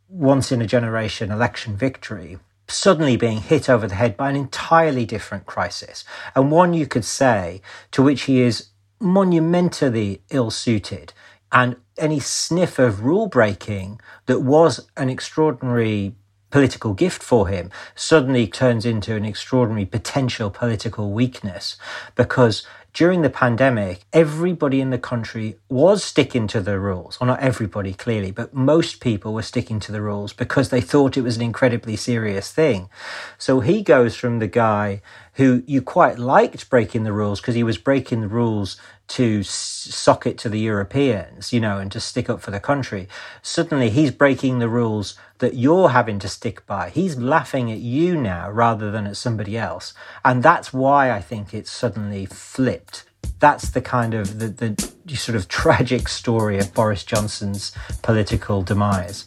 once 0.08 0.52
in 0.52 0.62
a 0.62 0.68
generation 0.68 1.32
election 1.32 1.78
victory, 1.78 2.40
suddenly 2.68 3.18
being 3.18 3.42
hit 3.42 3.70
over 3.70 3.88
the 3.88 3.96
head 3.96 4.18
by 4.18 4.30
an 4.30 4.36
entirely 4.36 5.06
different 5.06 5.46
crisis, 5.46 6.04
and 6.36 6.52
one 6.52 6.74
you 6.74 6.88
could 6.88 7.06
say 7.06 7.62
to 7.92 8.02
which 8.02 8.24
he 8.24 8.42
is 8.42 8.70
monumentally 9.00 10.22
ill 10.30 10.52
suited. 10.52 11.14
And 11.52 11.78
any 11.98 12.20
sniff 12.20 12.78
of 12.78 13.04
rule 13.04 13.28
breaking 13.28 14.00
that 14.28 14.42
was 14.42 14.88
an 14.98 15.10
extraordinary 15.10 16.16
political 16.52 16.94
gift 16.94 17.22
for 17.22 17.48
him 17.48 17.72
suddenly 17.96 18.48
turns 18.48 18.86
into 18.86 19.16
an 19.16 19.26
extraordinary 19.26 19.86
potential 19.86 20.50
political 20.50 21.12
weakness 21.12 21.78
because 22.16 22.66
during 22.94 23.22
the 23.22 23.30
pandemic, 23.30 24.04
everybody 24.12 24.82
in 24.82 24.90
the 24.90 24.98
country 24.98 25.58
was 25.70 26.04
sticking 26.04 26.48
to 26.48 26.60
the 26.60 26.80
rules. 26.80 27.20
Well, 27.20 27.28
not 27.28 27.40
everybody, 27.40 27.94
clearly, 27.94 28.32
but 28.32 28.54
most 28.54 29.00
people 29.00 29.34
were 29.34 29.44
sticking 29.44 29.80
to 29.82 29.92
the 29.92 30.02
rules 30.02 30.34
because 30.34 30.70
they 30.70 30.82
thought 30.82 31.16
it 31.16 31.22
was 31.22 31.36
an 31.36 31.44
incredibly 31.44 31.96
serious 31.96 32.52
thing. 32.52 32.90
So 33.38 33.60
he 33.60 33.84
goes 33.84 34.16
from 34.16 34.40
the 34.40 34.48
guy 34.48 35.02
who 35.34 35.64
you 35.68 35.82
quite 35.82 36.18
liked 36.18 36.70
breaking 36.70 37.04
the 37.04 37.14
rules 37.14 37.40
because 37.40 37.56
he 37.56 37.64
was 37.64 37.78
breaking 37.78 38.22
the 38.22 38.28
rules 38.28 38.76
to 39.10 39.42
sock 39.44 40.28
it 40.28 40.38
to 40.38 40.50
the 40.50 40.60
Europeans, 40.60 41.52
you 41.52 41.60
know, 41.60 41.80
and 41.80 41.92
to 41.92 42.00
stick 42.00 42.30
up 42.30 42.42
for 42.42 42.52
the 42.52 42.60
country. 42.60 43.08
Suddenly 43.42 43.90
he's 43.90 44.12
breaking 44.12 44.60
the 44.60 44.70
rules 44.70 45.18
that 45.40 45.56
you're 45.56 45.90
having 45.90 46.20
to 46.20 46.28
stick 46.30 46.66
by. 46.66 46.90
He's 46.90 47.18
laughing 47.18 47.72
at 47.72 47.80
you 47.80 48.16
now 48.16 48.50
rather 48.52 48.92
than 48.92 49.08
at 49.08 49.18
somebody 49.18 49.58
else. 49.58 49.94
And 50.24 50.44
that's 50.44 50.72
why 50.72 51.12
I 51.12 51.22
think 51.22 51.54
it's 51.54 51.72
suddenly 51.72 52.26
flipped. 52.28 53.06
That's 53.40 53.70
the 53.72 53.82
kind 53.82 54.14
of 54.14 54.40
the, 54.40 54.50
the 54.50 55.16
sort 55.16 55.36
of 55.36 55.48
tragic 55.60 56.08
story 56.08 56.60
of 56.60 56.74
Boris 56.74 57.04
Johnson's 57.04 57.74
political 58.04 58.62
demise. 58.62 59.26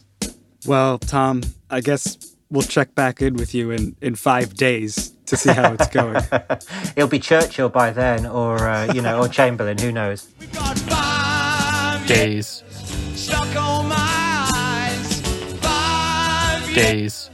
Well, 0.65 0.97
Tom, 0.97 1.41
I 1.69 1.81
guess 1.81 2.32
we'll 2.49 2.63
check 2.63 2.95
back 2.95 3.21
in 3.21 3.35
with 3.35 3.53
you 3.53 3.71
in, 3.71 3.95
in 4.01 4.15
five 4.15 4.53
days 4.55 5.13
to 5.25 5.37
see 5.37 5.51
how 5.51 5.73
it's 5.73 5.87
going. 5.87 6.23
It'll 6.95 7.09
be 7.09 7.19
Churchill 7.19 7.69
by 7.69 7.91
then, 7.91 8.25
or 8.25 8.67
uh, 8.67 8.93
you 8.93 9.01
know, 9.01 9.21
or 9.21 9.27
Chamberlain. 9.27 9.77
Who 9.77 9.91
knows? 9.91 10.25
Days. 12.07 12.63
Days. 16.73 17.29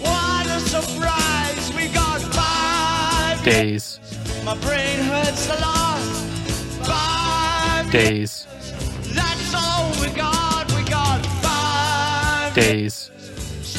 What 0.00 0.46
a 0.46 0.58
surprise! 0.60 1.72
We 1.76 1.86
got 1.88 2.20
five 2.20 3.44
days. 3.44 4.00
My 4.44 4.56
brain 4.56 4.98
hurts 4.98 5.48
a 5.48 5.60
lot. 5.60 6.00
Five 6.84 7.92
days. 7.92 8.46
That's 9.14 9.54
all 9.54 9.90
we 10.00 10.08
got. 10.16 10.72
We 10.72 10.82
got 10.90 11.24
five 11.42 12.54
days. 12.54 13.10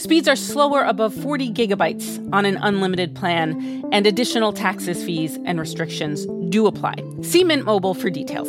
Speeds 0.00 0.26
are 0.28 0.34
slower 0.34 0.82
above 0.82 1.12
40 1.12 1.52
gigabytes 1.52 2.18
on 2.32 2.46
an 2.46 2.56
unlimited 2.62 3.14
plan, 3.14 3.84
and 3.92 4.06
additional 4.06 4.50
taxes, 4.50 5.04
fees, 5.04 5.38
and 5.44 5.60
restrictions 5.60 6.26
do 6.48 6.66
apply. 6.66 6.94
See 7.20 7.44
Mint 7.44 7.66
Mobile 7.66 7.92
for 7.92 8.08
details. 8.08 8.48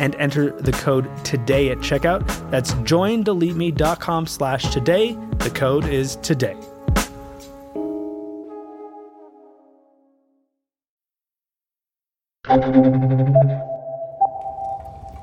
and 0.00 0.16
enter 0.16 0.50
the 0.50 0.72
code 0.72 1.08
today 1.24 1.70
at 1.70 1.78
checkout. 1.78 2.26
That's 2.50 2.72
joindeleteme.com 2.72 4.26
slash 4.26 4.72
today. 4.72 5.12
The 5.38 5.50
code 5.50 5.86
is 5.86 6.16
today. 6.16 6.56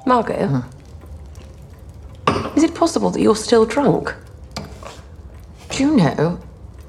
Margot, 0.06 0.48
huh? 0.48 0.62
is 2.56 2.64
it 2.64 2.74
possible 2.74 3.10
that 3.10 3.20
you're 3.20 3.36
still 3.36 3.66
drunk? 3.66 4.16
Do 5.70 5.84
you 5.84 5.96
know? 5.96 6.40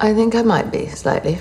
I 0.01 0.14
think 0.14 0.35
I 0.35 0.42
might 0.42 0.70
be 0.70 0.87
slightly. 0.87 1.38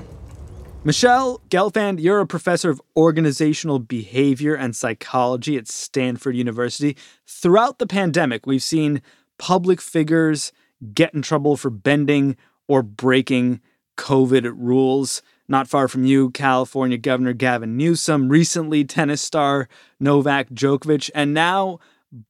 Michelle 0.88 1.41
Gelfand, 1.50 2.00
you're 2.00 2.21
a 2.21 2.26
professor 2.26 2.69
of 2.69 2.82
organizational 2.95 3.78
behavior 3.78 4.56
and 4.56 4.73
psychology 4.73 5.58
at 5.58 5.67
Stanford 5.67 6.34
University. 6.34 6.95
Throughout 7.26 7.78
the 7.78 7.86
pandemic, 7.86 8.47
we've 8.47 8.63
seen 8.63 9.02
public 9.38 9.82
figures 9.82 10.54
get 10.93 11.13
in 11.13 11.21
trouble 11.21 11.58
for 11.58 11.69
bending 11.69 12.38
or 12.69 12.84
breaking 12.84 13.60
COVID 13.97 14.50
rules. 14.56 15.21
Not 15.50 15.67
far 15.67 15.89
from 15.89 16.06
you, 16.06 16.30
California 16.30 16.97
Governor 16.97 17.34
Gavin 17.34 17.76
Newsom, 17.76 18.30
recently 18.30 18.86
tennis 18.86 19.21
star 19.21 19.67
Novak 20.00 20.52
Djokovic, 20.52 21.10
and 21.13 21.34
now 21.34 21.80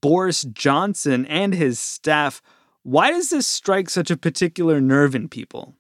Boris 0.02 0.42
Johnson 0.42 1.28
and 1.28 1.54
his 1.54 1.78
staff. 1.78 2.42
Why 2.82 3.12
does 3.12 3.30
this 3.30 3.46
strike 3.46 3.92
such 3.92 4.10
a 4.10 4.18
particular 4.18 4.82
nerve 4.82 5.14
in 5.14 5.30
people? 5.30 5.76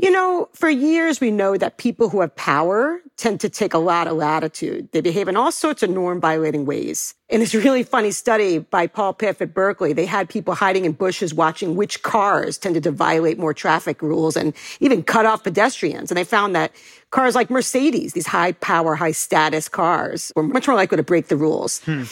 You 0.00 0.10
know, 0.10 0.48
for 0.54 0.70
years 0.70 1.20
we 1.20 1.30
know 1.30 1.58
that 1.58 1.76
people 1.76 2.08
who 2.08 2.22
have 2.22 2.34
power 2.34 3.02
tend 3.18 3.38
to 3.40 3.50
take 3.50 3.74
a 3.74 3.78
lot 3.78 4.06
of 4.06 4.16
latitude. 4.16 4.88
They 4.92 5.02
behave 5.02 5.28
in 5.28 5.36
all 5.36 5.52
sorts 5.52 5.82
of 5.82 5.90
norm 5.90 6.22
violating 6.22 6.64
ways. 6.64 7.14
In 7.28 7.40
this 7.40 7.52
really 7.52 7.82
funny 7.82 8.10
study 8.10 8.60
by 8.60 8.86
Paul 8.86 9.12
Piff 9.12 9.42
at 9.42 9.52
Berkeley, 9.52 9.92
they 9.92 10.06
had 10.06 10.30
people 10.30 10.54
hiding 10.54 10.86
in 10.86 10.92
bushes 10.92 11.34
watching 11.34 11.76
which 11.76 12.02
cars 12.02 12.56
tended 12.56 12.82
to 12.84 12.90
violate 12.90 13.38
more 13.38 13.52
traffic 13.52 14.00
rules 14.00 14.36
and 14.36 14.54
even 14.80 15.02
cut 15.02 15.26
off 15.26 15.44
pedestrians. 15.44 16.10
And 16.10 16.16
they 16.16 16.24
found 16.24 16.56
that 16.56 16.72
cars 17.10 17.34
like 17.34 17.50
Mercedes, 17.50 18.14
these 18.14 18.26
high 18.26 18.52
power, 18.52 18.94
high 18.94 19.12
status 19.12 19.68
cars, 19.68 20.32
were 20.34 20.42
much 20.42 20.66
more 20.66 20.76
likely 20.76 20.96
to 20.96 21.02
break 21.02 21.28
the 21.28 21.36
rules. 21.36 21.80
Hmm. 21.80 22.04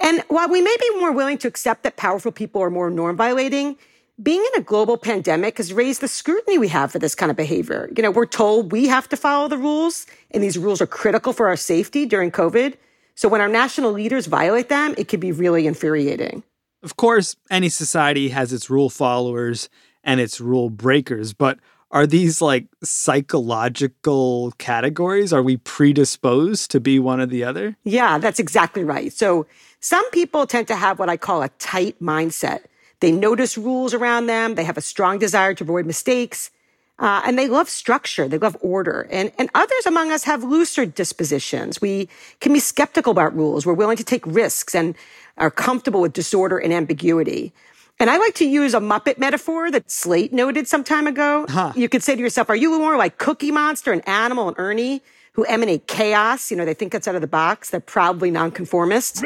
And 0.00 0.24
while 0.28 0.48
we 0.48 0.62
may 0.62 0.76
be 0.80 0.98
more 0.98 1.12
willing 1.12 1.36
to 1.38 1.48
accept 1.48 1.82
that 1.82 1.96
powerful 1.96 2.32
people 2.32 2.62
are 2.62 2.70
more 2.70 2.88
norm 2.88 3.18
violating, 3.18 3.76
being 4.22 4.44
in 4.54 4.60
a 4.60 4.64
global 4.64 4.96
pandemic 4.96 5.56
has 5.56 5.72
raised 5.72 6.00
the 6.00 6.08
scrutiny 6.08 6.58
we 6.58 6.68
have 6.68 6.92
for 6.92 6.98
this 6.98 7.14
kind 7.14 7.30
of 7.30 7.36
behavior. 7.36 7.90
You 7.96 8.02
know, 8.02 8.10
we're 8.10 8.26
told 8.26 8.70
we 8.70 8.86
have 8.86 9.08
to 9.08 9.16
follow 9.16 9.48
the 9.48 9.58
rules, 9.58 10.06
and 10.30 10.42
these 10.42 10.56
rules 10.56 10.80
are 10.80 10.86
critical 10.86 11.32
for 11.32 11.48
our 11.48 11.56
safety 11.56 12.06
during 12.06 12.30
COVID. 12.30 12.74
So 13.16 13.28
when 13.28 13.40
our 13.40 13.48
national 13.48 13.92
leaders 13.92 14.26
violate 14.26 14.68
them, 14.68 14.94
it 14.98 15.08
can 15.08 15.20
be 15.20 15.32
really 15.32 15.66
infuriating. 15.66 16.44
Of 16.82 16.96
course, 16.96 17.36
any 17.50 17.68
society 17.68 18.28
has 18.28 18.52
its 18.52 18.68
rule 18.68 18.90
followers 18.90 19.68
and 20.04 20.20
its 20.20 20.40
rule 20.40 20.70
breakers, 20.70 21.32
but 21.32 21.58
are 21.90 22.06
these 22.06 22.42
like 22.42 22.66
psychological 22.82 24.52
categories? 24.58 25.32
Are 25.32 25.42
we 25.42 25.56
predisposed 25.58 26.70
to 26.72 26.80
be 26.80 26.98
one 26.98 27.20
or 27.20 27.26
the 27.26 27.44
other? 27.44 27.76
Yeah, 27.84 28.18
that's 28.18 28.40
exactly 28.40 28.84
right. 28.84 29.12
So 29.12 29.46
some 29.80 30.08
people 30.10 30.46
tend 30.46 30.68
to 30.68 30.76
have 30.76 30.98
what 30.98 31.08
I 31.08 31.16
call 31.16 31.42
a 31.42 31.48
tight 31.50 32.00
mindset 32.00 32.64
They 33.04 33.12
notice 33.12 33.58
rules 33.58 33.92
around 33.92 34.28
them. 34.28 34.54
They 34.54 34.64
have 34.64 34.78
a 34.78 34.80
strong 34.80 35.18
desire 35.18 35.52
to 35.52 35.62
avoid 35.62 35.84
mistakes. 35.84 36.50
Uh, 36.98 37.20
and 37.26 37.38
they 37.38 37.48
love 37.48 37.68
structure. 37.68 38.26
They 38.28 38.38
love 38.38 38.56
order. 38.62 39.06
And, 39.10 39.30
and 39.38 39.50
others 39.54 39.84
among 39.84 40.10
us 40.10 40.24
have 40.24 40.42
looser 40.42 40.86
dispositions. 40.86 41.82
We 41.82 42.08
can 42.40 42.54
be 42.54 42.60
skeptical 42.60 43.10
about 43.10 43.36
rules. 43.36 43.66
We're 43.66 43.74
willing 43.74 43.98
to 43.98 44.04
take 44.04 44.24
risks 44.24 44.74
and 44.74 44.94
are 45.36 45.50
comfortable 45.50 46.00
with 46.00 46.14
disorder 46.14 46.56
and 46.56 46.72
ambiguity. 46.72 47.52
And 48.00 48.08
I 48.08 48.16
like 48.16 48.36
to 48.36 48.48
use 48.48 48.72
a 48.72 48.80
Muppet 48.80 49.18
metaphor 49.18 49.70
that 49.70 49.90
Slate 49.90 50.32
noted 50.32 50.66
some 50.66 50.82
time 50.82 51.06
ago. 51.06 51.44
Huh. 51.46 51.74
You 51.76 51.90
could 51.90 52.02
say 52.02 52.16
to 52.16 52.20
yourself, 52.22 52.48
are 52.48 52.56
you 52.56 52.78
more 52.78 52.96
like 52.96 53.18
Cookie 53.18 53.50
Monster 53.50 53.92
and 53.92 54.08
Animal 54.08 54.48
and 54.48 54.58
Ernie 54.58 55.02
who 55.32 55.44
emanate 55.44 55.86
chaos? 55.88 56.50
You 56.50 56.56
know, 56.56 56.64
they 56.64 56.72
think 56.72 56.94
it's 56.94 57.06
out 57.06 57.16
of 57.16 57.20
the 57.20 57.26
box. 57.26 57.68
They're 57.68 57.80
probably 57.80 58.30
nonconformists. 58.30 59.20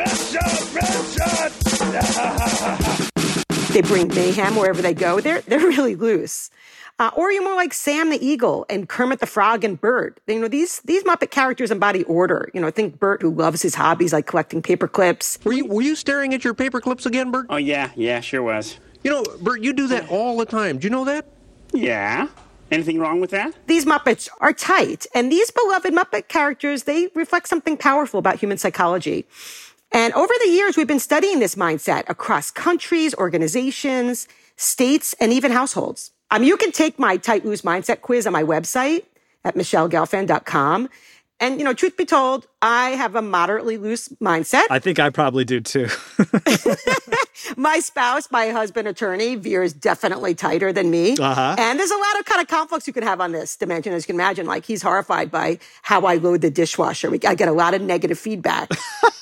They 3.78 3.88
bring 3.88 4.08
mayhem 4.08 4.56
wherever 4.56 4.82
they 4.82 4.94
go. 4.94 5.20
They're, 5.20 5.40
they're 5.42 5.60
really 5.68 5.94
loose. 5.94 6.50
Uh, 6.98 7.12
or 7.14 7.30
you're 7.30 7.44
more 7.44 7.54
like 7.54 7.72
Sam 7.72 8.10
the 8.10 8.24
Eagle 8.24 8.66
and 8.68 8.88
Kermit 8.88 9.20
the 9.20 9.26
Frog 9.26 9.62
and 9.62 9.80
Bert. 9.80 10.18
You 10.26 10.40
know, 10.40 10.48
these, 10.48 10.80
these 10.80 11.04
Muppet 11.04 11.30
characters 11.30 11.70
embody 11.70 12.02
order. 12.04 12.50
You 12.52 12.60
know, 12.60 12.66
I 12.66 12.72
think 12.72 12.98
Bert 12.98 13.22
who 13.22 13.30
loves 13.32 13.62
his 13.62 13.76
hobbies 13.76 14.12
like 14.12 14.26
collecting 14.26 14.62
paper 14.62 14.88
clips. 14.88 15.38
Were 15.44 15.52
you, 15.52 15.66
were 15.66 15.82
you 15.82 15.94
staring 15.94 16.34
at 16.34 16.42
your 16.42 16.54
paper 16.54 16.80
clips 16.80 17.06
again, 17.06 17.30
Bert? 17.30 17.46
Oh, 17.48 17.56
yeah, 17.56 17.92
yeah, 17.94 18.18
sure 18.18 18.42
was. 18.42 18.78
You 19.04 19.12
know, 19.12 19.22
Bert, 19.40 19.62
you 19.62 19.72
do 19.72 19.86
that 19.88 20.10
all 20.10 20.36
the 20.36 20.46
time. 20.46 20.78
Do 20.78 20.86
you 20.86 20.90
know 20.90 21.04
that? 21.04 21.26
Yeah. 21.72 22.26
Anything 22.72 22.98
wrong 22.98 23.20
with 23.20 23.30
that? 23.30 23.54
These 23.68 23.86
Muppets 23.86 24.28
are 24.40 24.52
tight, 24.52 25.06
and 25.14 25.30
these 25.30 25.52
beloved 25.52 25.94
Muppet 25.94 26.26
characters, 26.26 26.82
they 26.82 27.08
reflect 27.14 27.48
something 27.48 27.76
powerful 27.76 28.18
about 28.18 28.40
human 28.40 28.58
psychology. 28.58 29.24
And 29.92 30.12
over 30.14 30.32
the 30.40 30.50
years, 30.50 30.76
we've 30.76 30.86
been 30.86 31.00
studying 31.00 31.38
this 31.38 31.54
mindset 31.54 32.04
across 32.08 32.50
countries, 32.50 33.14
organizations, 33.14 34.28
states, 34.56 35.14
and 35.20 35.32
even 35.32 35.50
households. 35.50 36.10
Um, 36.30 36.42
you 36.42 36.56
can 36.56 36.72
take 36.72 36.98
my 36.98 37.16
tight 37.16 37.44
loose 37.44 37.62
mindset 37.62 38.02
quiz 38.02 38.26
on 38.26 38.32
my 38.32 38.42
website 38.42 39.04
at 39.44 39.54
michellegelfand.com. 39.54 40.88
And, 41.40 41.58
you 41.58 41.64
know, 41.64 41.72
truth 41.72 41.96
be 41.96 42.04
told, 42.04 42.46
I 42.60 42.90
have 42.90 43.14
a 43.14 43.22
moderately 43.22 43.76
loose 43.76 44.08
mindset. 44.20 44.64
I 44.70 44.80
think 44.80 44.98
I 44.98 45.10
probably 45.10 45.44
do 45.44 45.60
too. 45.60 45.86
my 47.56 47.78
spouse, 47.78 48.28
my 48.30 48.48
husband 48.48 48.88
attorney, 48.88 49.36
Veer 49.36 49.62
is 49.62 49.72
definitely 49.72 50.34
tighter 50.34 50.72
than 50.72 50.90
me. 50.90 51.16
Uh-huh. 51.16 51.56
And 51.56 51.78
there's 51.78 51.92
a 51.92 51.96
lot 51.96 52.18
of 52.18 52.24
kind 52.24 52.42
of 52.42 52.48
conflicts 52.48 52.88
you 52.88 52.92
can 52.92 53.04
have 53.04 53.20
on 53.20 53.30
this 53.30 53.56
dimension, 53.56 53.92
as 53.92 54.02
you 54.04 54.06
can 54.08 54.16
imagine. 54.16 54.46
Like 54.46 54.64
he's 54.64 54.82
horrified 54.82 55.30
by 55.30 55.60
how 55.82 56.02
I 56.02 56.16
load 56.16 56.40
the 56.40 56.50
dishwasher. 56.50 57.10
We, 57.10 57.20
I 57.26 57.36
get 57.36 57.48
a 57.48 57.52
lot 57.52 57.72
of 57.72 57.82
negative 57.82 58.18
feedback, 58.18 58.70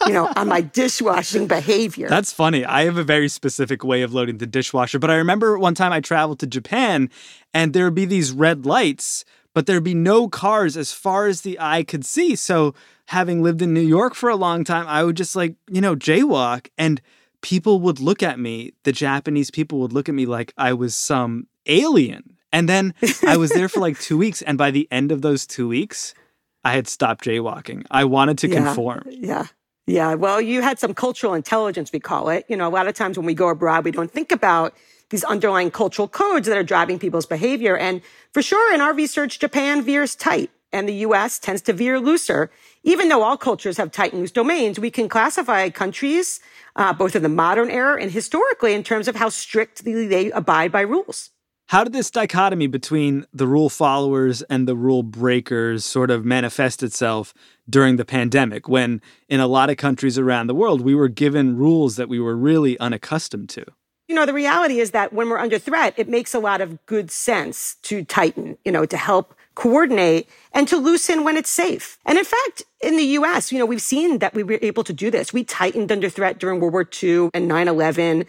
you 0.06 0.14
know, 0.14 0.32
on 0.36 0.48
my 0.48 0.62
dishwashing 0.62 1.46
behavior. 1.46 2.08
That's 2.08 2.32
funny. 2.32 2.64
I 2.64 2.84
have 2.84 2.96
a 2.96 3.04
very 3.04 3.28
specific 3.28 3.84
way 3.84 4.00
of 4.00 4.14
loading 4.14 4.38
the 4.38 4.46
dishwasher. 4.46 4.98
But 4.98 5.10
I 5.10 5.16
remember 5.16 5.58
one 5.58 5.74
time 5.74 5.92
I 5.92 6.00
traveled 6.00 6.38
to 6.40 6.46
Japan 6.46 7.10
and 7.52 7.74
there 7.74 7.84
would 7.84 7.94
be 7.94 8.06
these 8.06 8.32
red 8.32 8.64
lights 8.64 9.24
but 9.56 9.64
there'd 9.64 9.82
be 9.82 9.94
no 9.94 10.28
cars 10.28 10.76
as 10.76 10.92
far 10.92 11.28
as 11.28 11.40
the 11.40 11.58
eye 11.58 11.82
could 11.82 12.04
see. 12.04 12.36
So, 12.36 12.74
having 13.06 13.42
lived 13.42 13.62
in 13.62 13.72
New 13.72 13.80
York 13.80 14.14
for 14.14 14.28
a 14.28 14.36
long 14.36 14.64
time, 14.64 14.86
I 14.86 15.02
would 15.02 15.16
just 15.16 15.34
like, 15.34 15.54
you 15.70 15.80
know, 15.80 15.96
jaywalk 15.96 16.66
and 16.76 17.00
people 17.40 17.80
would 17.80 17.98
look 17.98 18.22
at 18.22 18.38
me, 18.38 18.74
the 18.82 18.92
Japanese 18.92 19.50
people 19.50 19.78
would 19.78 19.94
look 19.94 20.10
at 20.10 20.14
me 20.14 20.26
like 20.26 20.52
I 20.58 20.74
was 20.74 20.94
some 20.94 21.46
alien. 21.64 22.36
And 22.52 22.68
then 22.68 22.92
I 23.26 23.38
was 23.38 23.50
there 23.50 23.70
for 23.70 23.80
like 23.80 23.98
two 24.08 24.18
weeks. 24.18 24.42
And 24.42 24.58
by 24.58 24.70
the 24.70 24.86
end 24.90 25.10
of 25.10 25.22
those 25.22 25.46
two 25.46 25.68
weeks, 25.68 26.12
I 26.62 26.74
had 26.74 26.86
stopped 26.86 27.24
jaywalking. 27.24 27.86
I 27.90 28.04
wanted 28.04 28.36
to 28.40 28.48
yeah, 28.48 28.56
conform. 28.56 29.04
Yeah. 29.08 29.46
Yeah. 29.86 30.16
Well, 30.16 30.38
you 30.38 30.60
had 30.60 30.78
some 30.78 30.92
cultural 30.92 31.32
intelligence, 31.32 31.92
we 31.94 32.00
call 32.00 32.28
it. 32.28 32.44
You 32.48 32.58
know, 32.58 32.68
a 32.68 32.74
lot 32.74 32.88
of 32.88 32.94
times 32.94 33.16
when 33.16 33.24
we 33.24 33.32
go 33.32 33.48
abroad, 33.48 33.86
we 33.86 33.90
don't 33.90 34.10
think 34.10 34.32
about 34.32 34.74
these 35.10 35.24
underlying 35.24 35.70
cultural 35.70 36.08
codes 36.08 36.48
that 36.48 36.56
are 36.56 36.62
driving 36.64 36.98
people's 36.98 37.26
behavior. 37.26 37.76
And 37.76 38.02
for 38.32 38.42
sure, 38.42 38.74
in 38.74 38.80
our 38.80 38.94
research, 38.94 39.38
Japan 39.38 39.82
veers 39.82 40.14
tight 40.14 40.50
and 40.72 40.88
the 40.88 40.94
US 41.06 41.38
tends 41.38 41.62
to 41.62 41.72
veer 41.72 41.98
looser. 41.98 42.50
Even 42.82 43.08
though 43.08 43.22
all 43.22 43.36
cultures 43.36 43.76
have 43.76 43.90
tight 43.90 44.12
and 44.12 44.20
loose 44.20 44.30
domains, 44.30 44.78
we 44.78 44.90
can 44.90 45.08
classify 45.08 45.68
countries, 45.70 46.40
uh, 46.76 46.92
both 46.92 47.16
in 47.16 47.22
the 47.22 47.28
modern 47.28 47.70
era 47.70 48.00
and 48.00 48.10
historically, 48.10 48.74
in 48.74 48.82
terms 48.82 49.08
of 49.08 49.16
how 49.16 49.28
strictly 49.28 50.06
they 50.06 50.30
abide 50.32 50.72
by 50.72 50.82
rules. 50.82 51.30
How 51.70 51.82
did 51.82 51.92
this 51.92 52.12
dichotomy 52.12 52.68
between 52.68 53.26
the 53.32 53.46
rule 53.46 53.68
followers 53.68 54.42
and 54.42 54.68
the 54.68 54.76
rule 54.76 55.02
breakers 55.02 55.84
sort 55.84 56.12
of 56.12 56.24
manifest 56.24 56.80
itself 56.84 57.34
during 57.68 57.96
the 57.96 58.04
pandemic 58.04 58.68
when, 58.68 59.02
in 59.28 59.40
a 59.40 59.48
lot 59.48 59.68
of 59.68 59.76
countries 59.76 60.16
around 60.16 60.46
the 60.46 60.54
world, 60.54 60.80
we 60.80 60.94
were 60.94 61.08
given 61.08 61.56
rules 61.56 61.96
that 61.96 62.08
we 62.08 62.20
were 62.20 62.36
really 62.36 62.78
unaccustomed 62.78 63.48
to? 63.48 63.64
You 64.08 64.14
know, 64.14 64.26
the 64.26 64.32
reality 64.32 64.78
is 64.78 64.92
that 64.92 65.12
when 65.12 65.28
we're 65.28 65.38
under 65.38 65.58
threat, 65.58 65.94
it 65.96 66.08
makes 66.08 66.32
a 66.32 66.38
lot 66.38 66.60
of 66.60 66.84
good 66.86 67.10
sense 67.10 67.76
to 67.82 68.04
tighten, 68.04 68.56
you 68.64 68.70
know, 68.70 68.86
to 68.86 68.96
help 68.96 69.34
coordinate 69.56 70.28
and 70.52 70.68
to 70.68 70.76
loosen 70.76 71.24
when 71.24 71.36
it's 71.36 71.50
safe. 71.50 71.98
And 72.06 72.16
in 72.16 72.24
fact, 72.24 72.62
in 72.80 72.96
the 72.96 73.02
US, 73.18 73.50
you 73.50 73.58
know, 73.58 73.66
we've 73.66 73.82
seen 73.82 74.18
that 74.18 74.34
we 74.34 74.42
were 74.44 74.58
able 74.62 74.84
to 74.84 74.92
do 74.92 75.10
this. 75.10 75.32
We 75.32 75.42
tightened 75.42 75.90
under 75.90 76.08
threat 76.08 76.38
during 76.38 76.60
World 76.60 76.74
War 76.74 76.88
II 77.02 77.30
and 77.34 77.50
9-11. 77.50 78.26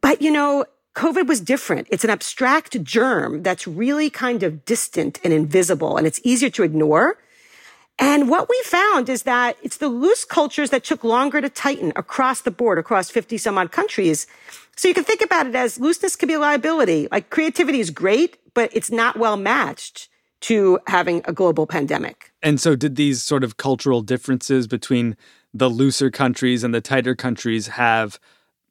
But, 0.00 0.20
you 0.20 0.32
know, 0.32 0.64
COVID 0.94 1.26
was 1.26 1.40
different. 1.40 1.88
It's 1.90 2.04
an 2.04 2.10
abstract 2.10 2.82
germ 2.82 3.42
that's 3.42 3.66
really 3.66 4.10
kind 4.10 4.42
of 4.42 4.64
distant 4.64 5.20
and 5.22 5.32
invisible, 5.32 5.96
and 5.96 6.06
it's 6.06 6.20
easier 6.24 6.50
to 6.50 6.62
ignore. 6.62 7.18
And 7.98 8.28
what 8.28 8.48
we 8.48 8.60
found 8.64 9.08
is 9.08 9.22
that 9.22 9.56
it's 9.62 9.76
the 9.76 9.88
loose 9.88 10.24
cultures 10.24 10.70
that 10.70 10.84
took 10.84 11.04
longer 11.04 11.40
to 11.40 11.48
tighten 11.48 11.92
across 11.94 12.40
the 12.40 12.50
board, 12.50 12.78
across 12.78 13.10
50 13.10 13.38
some 13.38 13.56
odd 13.56 13.70
countries. 13.70 14.26
So 14.76 14.88
you 14.88 14.94
can 14.94 15.04
think 15.04 15.20
about 15.22 15.46
it 15.46 15.54
as 15.54 15.78
looseness 15.78 16.16
can 16.16 16.26
be 16.26 16.34
a 16.34 16.40
liability. 16.40 17.06
Like 17.12 17.30
creativity 17.30 17.80
is 17.80 17.90
great, 17.90 18.38
but 18.54 18.70
it's 18.72 18.90
not 18.90 19.18
well 19.18 19.36
matched 19.36 20.08
to 20.40 20.78
having 20.88 21.22
a 21.24 21.32
global 21.32 21.66
pandemic. 21.66 22.32
And 22.42 22.60
so 22.60 22.74
did 22.76 22.96
these 22.96 23.22
sort 23.22 23.44
of 23.44 23.56
cultural 23.56 24.02
differences 24.02 24.66
between 24.66 25.16
the 25.54 25.70
looser 25.70 26.10
countries 26.10 26.64
and 26.64 26.74
the 26.74 26.80
tighter 26.80 27.14
countries 27.14 27.68
have 27.68 28.18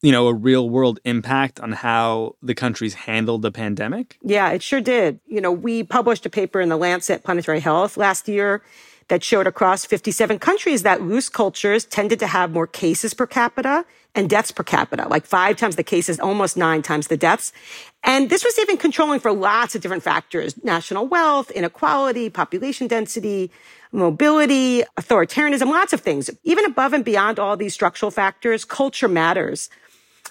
you 0.04 0.12
know, 0.12 0.28
a 0.28 0.34
real 0.34 0.70
world 0.70 1.00
impact 1.06 1.62
on 1.62 1.72
how 1.72 2.36
the 2.44 2.54
countries 2.54 2.94
handled 2.94 3.42
the 3.42 3.52
pandemic? 3.52 4.20
Yeah, 4.22 4.50
it 4.50 4.62
sure 4.62 4.82
did. 4.82 5.22
You 5.26 5.40
know, 5.40 5.52
we 5.52 5.82
published 5.84 6.26
a 6.26 6.30
paper 6.30 6.60
in 6.60 6.68
the 6.68 6.76
Lancet 6.76 7.24
Planetary 7.24 7.62
Health 7.62 7.96
last 7.96 8.28
year 8.28 8.62
that 9.08 9.24
showed 9.24 9.48
across 9.48 9.86
57 9.86 10.40
countries 10.40 10.84
that 10.84 11.02
loose 11.02 11.30
cultures 11.30 11.86
tended 11.86 12.20
to 12.20 12.28
have 12.28 12.52
more 12.52 12.68
cases 12.68 13.14
per 13.14 13.28
capita 13.28 13.86
and 14.16 14.30
deaths 14.30 14.52
per 14.52 14.64
capita, 14.64 15.08
like 15.08 15.26
five 15.26 15.58
times 15.58 15.76
the 15.76 15.84
cases, 15.84 16.20
almost 16.20 16.56
nine 16.56 16.82
times 16.82 17.08
the 17.08 17.18
deaths. 17.18 17.52
And 18.04 18.30
this 18.30 18.44
was 18.44 18.58
even 18.60 18.78
controlling 18.78 19.20
for 19.20 19.32
lots 19.32 19.76
of 19.76 19.82
different 19.82 20.04
factors, 20.04 20.62
national 20.64 21.08
wealth, 21.08 21.50
inequality, 21.52 22.30
population 22.30 22.88
density, 22.88 23.52
mobility, 23.92 24.84
authoritarianism, 25.00 25.68
lots 25.68 25.94
of 25.94 26.02
things. 26.02 26.30
Even 26.44 26.66
above 26.66 26.94
and 26.94 27.04
beyond 27.04 27.40
all 27.40 27.58
these 27.58 27.74
structural 27.74 28.12
factors, 28.12 28.66
culture 28.66 29.08
matters. 29.08 29.70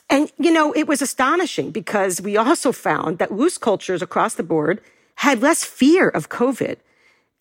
And, 0.08 0.30
you 0.38 0.52
know, 0.52 0.72
it 0.72 0.86
was 0.86 1.00
astonishing 1.00 1.70
because 1.70 2.20
we 2.20 2.36
also 2.36 2.70
found 2.72 3.18
that 3.18 3.32
loose 3.32 3.58
cultures 3.58 4.02
across 4.02 4.34
the 4.34 4.42
board 4.42 4.80
had 5.16 5.40
less 5.40 5.64
fear 5.64 6.08
of 6.08 6.28
COVID. 6.28 6.76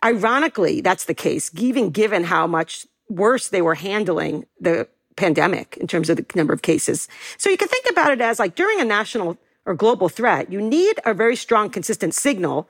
Ironically, 0.04 0.82
that's 0.82 1.06
the 1.06 1.14
case, 1.14 1.52
even 1.56 1.92
given 1.92 2.24
how 2.24 2.48
much 2.48 2.88
worse 3.10 3.50
they 3.50 3.62
were 3.62 3.76
handling 3.76 4.46
the 4.60 4.88
pandemic 5.16 5.78
in 5.78 5.88
terms 5.88 6.10
of 6.10 6.18
the 6.18 6.26
number 6.36 6.54
of 6.54 6.62
cases. 6.62 7.08
So 7.38 7.50
you 7.50 7.58
can 7.58 7.68
think 7.68 7.86
about 7.90 8.12
it 8.12 8.22
as 8.22 8.40
like 8.40 8.56
during 8.56 8.80
a 8.80 8.86
national 8.86 9.38
or 9.66 9.76
global 9.76 10.10
threat, 10.10 10.52
you 10.52 10.62
need 10.62 11.00
a 11.06 11.14
very 11.14 11.36
strong, 11.36 11.70
consistent 11.70 12.14
signal 12.14 12.68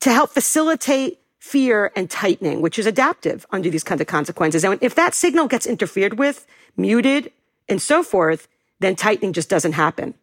to 0.00 0.12
help 0.12 0.30
facilitate 0.30 1.18
fear 1.38 1.90
and 1.96 2.10
tightening, 2.10 2.60
which 2.60 2.78
is 2.78 2.86
adaptive 2.86 3.46
under 3.50 3.70
these 3.70 3.84
kinds 3.84 4.00
of 4.00 4.06
consequences. 4.06 4.64
And 4.64 4.78
if 4.82 4.94
that 4.94 5.14
signal 5.14 5.48
gets 5.48 5.66
interfered 5.66 6.18
with, 6.18 6.46
muted, 6.76 7.32
and 7.68 7.82
so 7.82 8.02
forth, 8.02 8.48
then 8.80 8.94
tightening 8.94 9.32
just 9.32 9.48
doesn't 9.48 9.72
happen. 9.72 10.14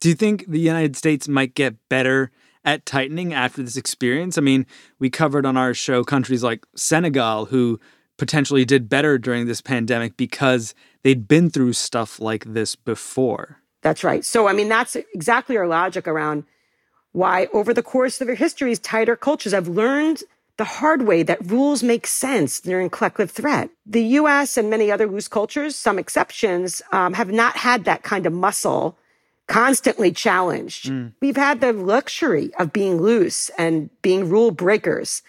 Do 0.00 0.08
you 0.08 0.14
think 0.14 0.46
the 0.46 0.60
United 0.60 0.96
States 0.96 1.28
might 1.28 1.54
get 1.54 1.88
better 1.88 2.30
at 2.64 2.86
tightening 2.86 3.32
after 3.32 3.62
this 3.62 3.76
experience? 3.76 4.38
I 4.38 4.40
mean, 4.40 4.66
we 4.98 5.10
covered 5.10 5.46
on 5.46 5.56
our 5.56 5.74
show 5.74 6.04
countries 6.04 6.42
like 6.42 6.64
Senegal 6.74 7.46
who 7.46 7.80
potentially 8.18 8.64
did 8.64 8.88
better 8.88 9.18
during 9.18 9.46
this 9.46 9.60
pandemic 9.60 10.16
because 10.16 10.74
they'd 11.02 11.26
been 11.26 11.50
through 11.50 11.72
stuff 11.72 12.20
like 12.20 12.44
this 12.52 12.76
before. 12.76 13.58
That's 13.82 14.04
right. 14.04 14.24
So, 14.24 14.46
I 14.46 14.52
mean, 14.52 14.68
that's 14.68 14.96
exactly 15.14 15.56
our 15.56 15.66
logic 15.66 16.06
around 16.06 16.44
why, 17.12 17.48
over 17.52 17.74
the 17.74 17.82
course 17.82 18.20
of 18.20 18.26
their 18.26 18.36
histories, 18.36 18.78
tighter 18.78 19.16
cultures 19.16 19.52
have 19.52 19.68
learned 19.68 20.22
the 20.56 20.64
hard 20.64 21.02
way 21.02 21.22
that 21.22 21.50
rules 21.50 21.82
make 21.82 22.06
sense 22.06 22.60
during 22.60 22.90
collective 22.90 23.30
threat. 23.30 23.70
The 23.86 24.02
US 24.02 24.56
and 24.56 24.70
many 24.70 24.90
other 24.90 25.06
loose 25.06 25.28
cultures, 25.28 25.74
some 25.74 25.98
exceptions, 25.98 26.82
um, 26.92 27.14
have 27.14 27.32
not 27.32 27.56
had 27.56 27.84
that 27.84 28.02
kind 28.02 28.26
of 28.26 28.32
muscle 28.32 28.96
constantly 29.48 30.12
challenged. 30.12 30.86
Mm. 30.86 31.12
We've 31.20 31.36
had 31.36 31.60
the 31.60 31.72
luxury 31.72 32.52
of 32.58 32.72
being 32.72 33.00
loose 33.00 33.50
and 33.58 33.90
being 34.02 34.28
rule 34.28 34.50
breakers. 34.50 35.22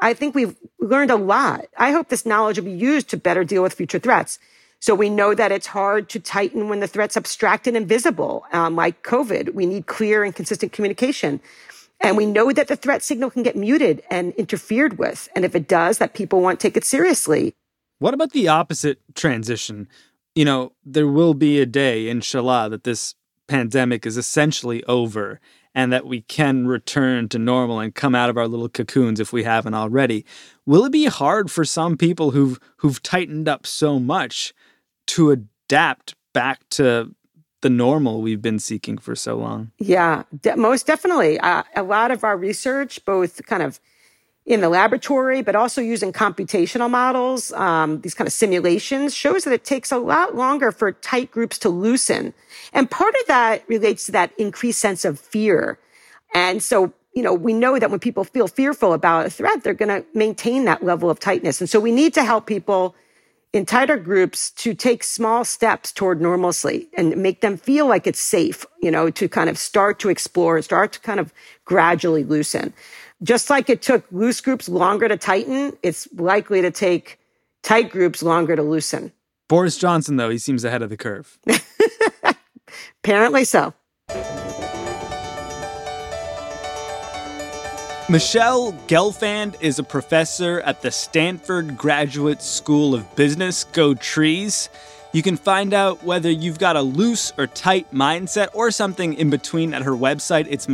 I 0.00 0.14
think 0.14 0.34
we've 0.34 0.56
learned 0.78 1.10
a 1.10 1.16
lot. 1.16 1.66
I 1.76 1.90
hope 1.90 2.08
this 2.08 2.26
knowledge 2.26 2.58
will 2.58 2.66
be 2.66 2.72
used 2.72 3.08
to 3.10 3.16
better 3.16 3.44
deal 3.44 3.62
with 3.62 3.74
future 3.74 3.98
threats. 3.98 4.38
So 4.80 4.94
we 4.94 5.10
know 5.10 5.34
that 5.34 5.50
it's 5.50 5.66
hard 5.66 6.08
to 6.10 6.20
tighten 6.20 6.68
when 6.68 6.78
the 6.78 6.86
threat's 6.86 7.16
abstract 7.16 7.66
and 7.66 7.76
invisible, 7.76 8.44
um, 8.52 8.76
like 8.76 9.02
COVID. 9.02 9.54
We 9.54 9.66
need 9.66 9.86
clear 9.86 10.22
and 10.22 10.34
consistent 10.34 10.72
communication. 10.72 11.40
And 12.00 12.16
we 12.16 12.26
know 12.26 12.52
that 12.52 12.68
the 12.68 12.76
threat 12.76 13.02
signal 13.02 13.30
can 13.30 13.42
get 13.42 13.56
muted 13.56 14.04
and 14.08 14.32
interfered 14.34 14.98
with. 14.98 15.28
And 15.34 15.44
if 15.44 15.56
it 15.56 15.66
does, 15.66 15.98
that 15.98 16.14
people 16.14 16.40
won't 16.40 16.60
take 16.60 16.76
it 16.76 16.84
seriously. 16.84 17.54
What 17.98 18.14
about 18.14 18.30
the 18.30 18.46
opposite 18.46 19.00
transition? 19.14 19.88
You 20.36 20.44
know, 20.44 20.72
there 20.84 21.08
will 21.08 21.34
be 21.34 21.60
a 21.60 21.66
day, 21.66 22.08
inshallah, 22.08 22.68
that 22.70 22.84
this 22.84 23.16
pandemic 23.48 24.06
is 24.06 24.16
essentially 24.16 24.84
over 24.84 25.40
and 25.74 25.92
that 25.92 26.06
we 26.06 26.22
can 26.22 26.66
return 26.66 27.28
to 27.28 27.38
normal 27.38 27.80
and 27.80 27.94
come 27.94 28.14
out 28.14 28.30
of 28.30 28.36
our 28.36 28.48
little 28.48 28.68
cocoons 28.68 29.20
if 29.20 29.32
we 29.32 29.44
haven't 29.44 29.74
already. 29.74 30.24
Will 30.66 30.84
it 30.84 30.92
be 30.92 31.06
hard 31.06 31.50
for 31.50 31.64
some 31.64 31.96
people 31.96 32.30
who've 32.30 32.58
who've 32.78 33.02
tightened 33.02 33.48
up 33.48 33.66
so 33.66 33.98
much 33.98 34.54
to 35.08 35.30
adapt 35.30 36.14
back 36.32 36.68
to 36.70 37.14
the 37.60 37.70
normal 37.70 38.22
we've 38.22 38.42
been 38.42 38.58
seeking 38.58 38.98
for 38.98 39.16
so 39.16 39.36
long? 39.36 39.72
Yeah, 39.78 40.24
de- 40.40 40.56
most 40.56 40.86
definitely. 40.86 41.38
Uh, 41.40 41.64
a 41.74 41.82
lot 41.82 42.10
of 42.10 42.24
our 42.24 42.36
research, 42.36 43.04
both 43.04 43.44
kind 43.46 43.62
of 43.62 43.80
in 44.48 44.62
the 44.62 44.68
laboratory, 44.70 45.42
but 45.42 45.54
also 45.54 45.82
using 45.82 46.10
computational 46.10 46.88
models, 46.88 47.52
um, 47.52 48.00
these 48.00 48.14
kind 48.14 48.26
of 48.26 48.32
simulations, 48.32 49.14
shows 49.14 49.44
that 49.44 49.52
it 49.52 49.62
takes 49.62 49.92
a 49.92 49.98
lot 49.98 50.34
longer 50.34 50.72
for 50.72 50.90
tight 50.90 51.30
groups 51.30 51.58
to 51.58 51.68
loosen. 51.68 52.32
And 52.72 52.90
part 52.90 53.14
of 53.20 53.26
that 53.26 53.62
relates 53.68 54.06
to 54.06 54.12
that 54.12 54.32
increased 54.38 54.80
sense 54.80 55.04
of 55.04 55.20
fear. 55.20 55.78
And 56.34 56.62
so, 56.62 56.94
you 57.14 57.22
know, 57.22 57.34
we 57.34 57.52
know 57.52 57.78
that 57.78 57.90
when 57.90 58.00
people 58.00 58.24
feel 58.24 58.48
fearful 58.48 58.94
about 58.94 59.26
a 59.26 59.30
threat, 59.30 59.62
they're 59.62 59.74
going 59.74 60.02
to 60.02 60.08
maintain 60.14 60.64
that 60.64 60.82
level 60.82 61.10
of 61.10 61.20
tightness. 61.20 61.60
And 61.60 61.68
so 61.68 61.78
we 61.78 61.92
need 61.92 62.14
to 62.14 62.24
help 62.24 62.46
people 62.46 62.94
in 63.52 63.66
tighter 63.66 63.98
groups 63.98 64.50
to 64.52 64.72
take 64.72 65.02
small 65.02 65.44
steps 65.44 65.92
toward 65.92 66.22
normalcy 66.22 66.88
and 66.96 67.14
make 67.18 67.42
them 67.42 67.58
feel 67.58 67.86
like 67.86 68.06
it's 68.06 68.20
safe, 68.20 68.64
you 68.82 68.90
know, 68.90 69.10
to 69.10 69.28
kind 69.28 69.50
of 69.50 69.58
start 69.58 69.98
to 69.98 70.08
explore, 70.08 70.60
start 70.62 70.92
to 70.92 71.00
kind 71.00 71.20
of 71.20 71.34
gradually 71.66 72.24
loosen. 72.24 72.72
Just 73.22 73.50
like 73.50 73.68
it 73.68 73.82
took 73.82 74.04
loose 74.12 74.40
groups 74.40 74.68
longer 74.68 75.08
to 75.08 75.16
tighten, 75.16 75.76
it's 75.82 76.06
likely 76.14 76.62
to 76.62 76.70
take 76.70 77.18
tight 77.62 77.90
groups 77.90 78.22
longer 78.22 78.54
to 78.54 78.62
loosen. 78.62 79.12
Boris 79.48 79.76
Johnson, 79.76 80.16
though, 80.16 80.30
he 80.30 80.38
seems 80.38 80.62
ahead 80.62 80.82
of 80.82 80.90
the 80.90 80.96
curve. 80.96 81.38
Apparently 83.02 83.44
so. 83.44 83.74
Michelle 88.10 88.72
Gelfand 88.86 89.60
is 89.60 89.78
a 89.78 89.82
professor 89.82 90.60
at 90.60 90.80
the 90.80 90.90
Stanford 90.90 91.76
Graduate 91.76 92.40
School 92.40 92.94
of 92.94 93.16
Business. 93.16 93.64
Go 93.64 93.94
Trees. 93.94 94.68
You 95.12 95.22
can 95.22 95.36
find 95.36 95.74
out 95.74 96.04
whether 96.04 96.30
you've 96.30 96.58
got 96.58 96.76
a 96.76 96.82
loose 96.82 97.32
or 97.36 97.46
tight 97.48 97.92
mindset 97.92 98.48
or 98.54 98.70
something 98.70 99.14
in 99.14 99.28
between 99.30 99.74
at 99.74 99.82
her 99.82 99.92
website. 99.92 100.46
It's 100.48 100.68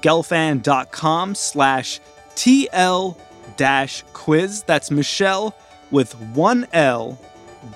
michellegelfand.com 0.00 1.34
slash 1.34 2.00
TL 2.34 3.16
dash 3.56 4.02
quiz. 4.12 4.62
That's 4.64 4.90
Michelle 4.90 5.54
with 5.90 6.18
one 6.20 6.66
L, 6.72 7.18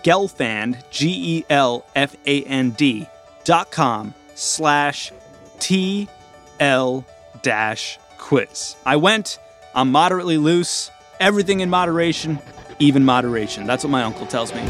Gelfand, 0.02 0.82
G 0.90 1.38
E 1.38 1.44
L 1.50 1.84
F 1.94 2.16
A 2.26 2.42
N 2.44 2.70
D 2.70 3.06
dot 3.44 3.70
com 3.70 4.14
slash 4.34 5.12
TL 5.58 7.04
dash 7.42 7.98
quiz. 8.18 8.76
I 8.87 8.96
went, 8.96 9.38
I'm 9.74 9.90
moderately 9.90 10.38
loose, 10.38 10.90
everything 11.20 11.60
in 11.60 11.70
moderation, 11.70 12.38
even 12.78 13.04
moderation. 13.04 13.66
That's 13.66 13.84
what 13.84 13.90
my 13.90 14.02
uncle 14.02 14.26
tells 14.26 14.54
me. 14.54 14.62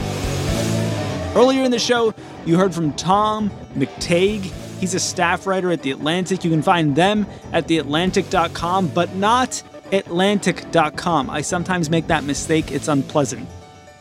Earlier 1.34 1.64
in 1.64 1.70
the 1.70 1.78
show, 1.78 2.14
you 2.46 2.56
heard 2.56 2.74
from 2.74 2.92
Tom 2.92 3.50
McTague. 3.74 4.52
He's 4.84 4.92
a 4.92 5.00
staff 5.00 5.46
writer 5.46 5.70
at 5.70 5.80
The 5.80 5.92
Atlantic. 5.92 6.44
You 6.44 6.50
can 6.50 6.60
find 6.60 6.94
them 6.94 7.26
at 7.54 7.66
theatlantic.com, 7.66 8.88
but 8.88 9.14
not 9.14 9.62
atlantic.com. 9.90 11.30
I 11.30 11.40
sometimes 11.40 11.88
make 11.88 12.08
that 12.08 12.24
mistake, 12.24 12.70
it's 12.70 12.88
unpleasant. 12.88 13.48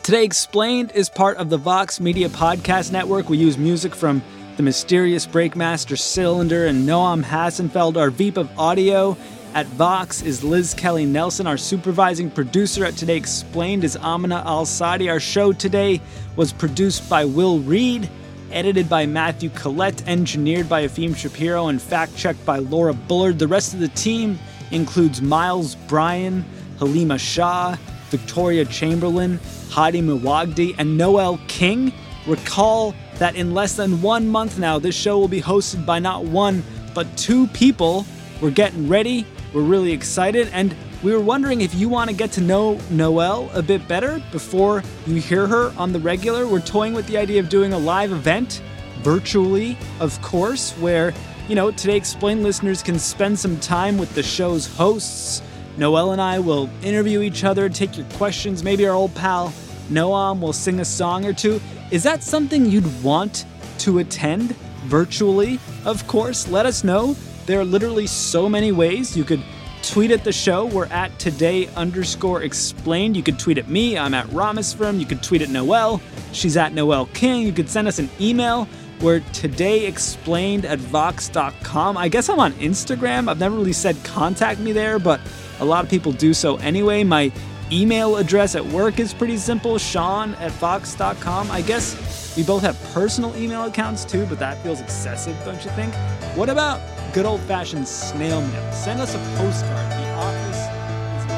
Today 0.02 0.24
Explained 0.26 0.92
is 0.94 1.08
part 1.08 1.38
of 1.38 1.48
the 1.48 1.56
Vox 1.56 2.00
Media 2.00 2.28
Podcast 2.28 2.92
Network. 2.92 3.30
We 3.30 3.38
use 3.38 3.56
music 3.56 3.94
from 3.94 4.22
The 4.58 4.62
Mysterious 4.62 5.26
Breakmaster 5.26 5.98
Cylinder 5.98 6.66
and 6.66 6.86
Noam 6.86 7.24
Hassenfeld, 7.24 7.96
our 7.96 8.10
VP 8.10 8.38
of 8.38 8.58
Audio. 8.58 9.16
At 9.54 9.64
Vox 9.68 10.20
is 10.20 10.44
Liz 10.44 10.74
Kelly 10.74 11.06
Nelson. 11.06 11.46
Our 11.46 11.56
supervising 11.56 12.30
producer 12.30 12.84
at 12.84 12.94
Today 12.98 13.16
Explained 13.16 13.84
is 13.84 13.96
Amina 13.96 14.42
Al 14.44 14.66
Sadi. 14.66 15.08
Our 15.08 15.18
show 15.20 15.54
today 15.54 16.02
was 16.36 16.52
produced 16.52 17.08
by 17.08 17.24
Will 17.24 17.60
Reed, 17.60 18.10
edited 18.50 18.88
by 18.88 19.06
Matthew 19.06 19.50
Collette, 19.50 20.06
engineered 20.08 20.68
by 20.68 20.86
Efim 20.86 21.16
Shapiro, 21.16 21.68
and 21.68 21.80
fact 21.80 22.16
checked 22.16 22.44
by 22.44 22.58
Laura 22.58 22.92
Bullard. 22.92 23.38
The 23.38 23.48
rest 23.48 23.74
of 23.74 23.80
the 23.80 23.88
team 23.88 24.38
includes 24.70 25.20
Miles 25.22 25.74
Bryan, 25.74 26.44
Halima 26.78 27.18
Shah, 27.18 27.76
Victoria 28.08 28.64
Chamberlain, 28.64 29.38
Hady 29.70 30.02
Mawajdeh, 30.02 30.74
and 30.78 30.96
Noel 30.98 31.38
King. 31.48 31.92
Recall 32.26 32.94
that 33.18 33.36
in 33.36 33.54
less 33.54 33.76
than 33.76 34.02
one 34.02 34.28
month 34.28 34.58
now, 34.58 34.78
this 34.78 34.94
show 34.94 35.18
will 35.18 35.28
be 35.28 35.42
hosted 35.42 35.84
by 35.86 35.98
not 35.98 36.24
one, 36.24 36.62
but 36.94 37.06
two 37.16 37.46
people. 37.48 38.06
We're 38.40 38.50
getting 38.50 38.88
ready 38.88 39.26
we're 39.54 39.62
really 39.62 39.92
excited, 39.92 40.50
and 40.52 40.74
we 41.04 41.12
were 41.12 41.20
wondering 41.20 41.60
if 41.60 41.74
you 41.74 41.86
want 41.86 42.08
to 42.08 42.16
get 42.16 42.32
to 42.32 42.40
know 42.40 42.80
Noel 42.88 43.50
a 43.52 43.62
bit 43.62 43.86
better 43.86 44.22
before 44.32 44.82
you 45.06 45.16
hear 45.16 45.46
her 45.46 45.70
on 45.76 45.92
the 45.92 45.98
regular. 45.98 46.48
We're 46.48 46.60
toying 46.60 46.94
with 46.94 47.06
the 47.06 47.18
idea 47.18 47.40
of 47.40 47.50
doing 47.50 47.74
a 47.74 47.78
live 47.78 48.10
event, 48.10 48.62
virtually, 49.02 49.76
of 50.00 50.20
course, 50.22 50.72
where, 50.78 51.12
you 51.46 51.56
know, 51.56 51.70
Today 51.70 51.98
Explained 51.98 52.42
listeners 52.42 52.82
can 52.82 52.98
spend 52.98 53.38
some 53.38 53.60
time 53.60 53.98
with 53.98 54.14
the 54.14 54.22
show's 54.22 54.66
hosts. 54.66 55.42
Noel 55.76 56.12
and 56.12 56.22
I 56.22 56.38
will 56.38 56.70
interview 56.82 57.20
each 57.20 57.44
other, 57.44 57.68
take 57.68 57.98
your 57.98 58.06
questions. 58.14 58.64
Maybe 58.64 58.86
our 58.86 58.94
old 58.94 59.14
pal 59.14 59.52
Noam 59.90 60.40
will 60.40 60.54
sing 60.54 60.80
a 60.80 60.86
song 60.86 61.26
or 61.26 61.34
two. 61.34 61.60
Is 61.90 62.02
that 62.04 62.22
something 62.22 62.64
you'd 62.64 63.04
want 63.04 63.44
to 63.80 63.98
attend 63.98 64.56
virtually? 64.86 65.60
Of 65.84 66.06
course, 66.06 66.48
let 66.48 66.64
us 66.64 66.82
know. 66.82 67.14
There 67.44 67.60
are 67.60 67.64
literally 67.64 68.06
so 68.06 68.48
many 68.48 68.72
ways 68.72 69.14
you 69.14 69.24
could 69.24 69.42
tweet 69.90 70.10
at 70.10 70.24
the 70.24 70.32
show. 70.32 70.66
We're 70.66 70.86
at 70.86 71.18
today 71.18 71.68
underscore 71.76 72.42
explained. 72.42 73.16
You 73.16 73.22
could 73.22 73.38
tweet 73.38 73.58
at 73.58 73.68
me. 73.68 73.98
I'm 73.98 74.14
at 74.14 74.26
Rameswaram. 74.26 74.98
You 74.98 75.06
could 75.06 75.22
tweet 75.22 75.42
at 75.42 75.50
Noel. 75.50 76.00
She's 76.32 76.56
at 76.56 76.72
Noel 76.72 77.06
King. 77.06 77.42
You 77.42 77.52
could 77.52 77.68
send 77.68 77.88
us 77.88 77.98
an 77.98 78.08
email. 78.20 78.68
We're 79.00 79.20
today 79.32 79.86
explained 79.86 80.64
at 80.64 80.78
vox.com. 80.78 81.96
I 81.96 82.08
guess 82.08 82.28
I'm 82.28 82.38
on 82.38 82.52
Instagram. 82.54 83.28
I've 83.28 83.38
never 83.38 83.56
really 83.56 83.72
said 83.72 83.96
contact 84.04 84.60
me 84.60 84.72
there, 84.72 84.98
but 84.98 85.20
a 85.60 85.64
lot 85.64 85.84
of 85.84 85.90
people 85.90 86.12
do 86.12 86.32
so 86.32 86.56
anyway. 86.56 87.04
My 87.04 87.32
email 87.72 88.16
address 88.16 88.54
at 88.54 88.64
work 88.64 88.98
is 89.00 89.12
pretty 89.12 89.36
simple 89.36 89.78
sean 89.78 90.34
at 90.34 90.52
vox.com. 90.52 91.50
I 91.50 91.60
guess 91.62 92.36
we 92.36 92.42
both 92.42 92.62
have 92.62 92.80
personal 92.92 93.36
email 93.36 93.64
accounts 93.64 94.04
too, 94.04 94.26
but 94.26 94.38
that 94.38 94.62
feels 94.62 94.80
excessive, 94.80 95.36
don't 95.44 95.62
you 95.64 95.70
think? 95.72 95.94
What 96.36 96.48
about 96.48 96.80
good 97.14 97.26
old 97.26 97.40
fashioned 97.42 97.86
snail 97.86 98.40
mail. 98.40 98.72
Send 98.72 99.00
us 99.00 99.14
a 99.14 99.18
postcard. 99.36 99.88
The 99.92 100.14
office 100.14 100.56
is. 100.56 101.30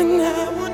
And 0.00 0.20
I 0.20 0.73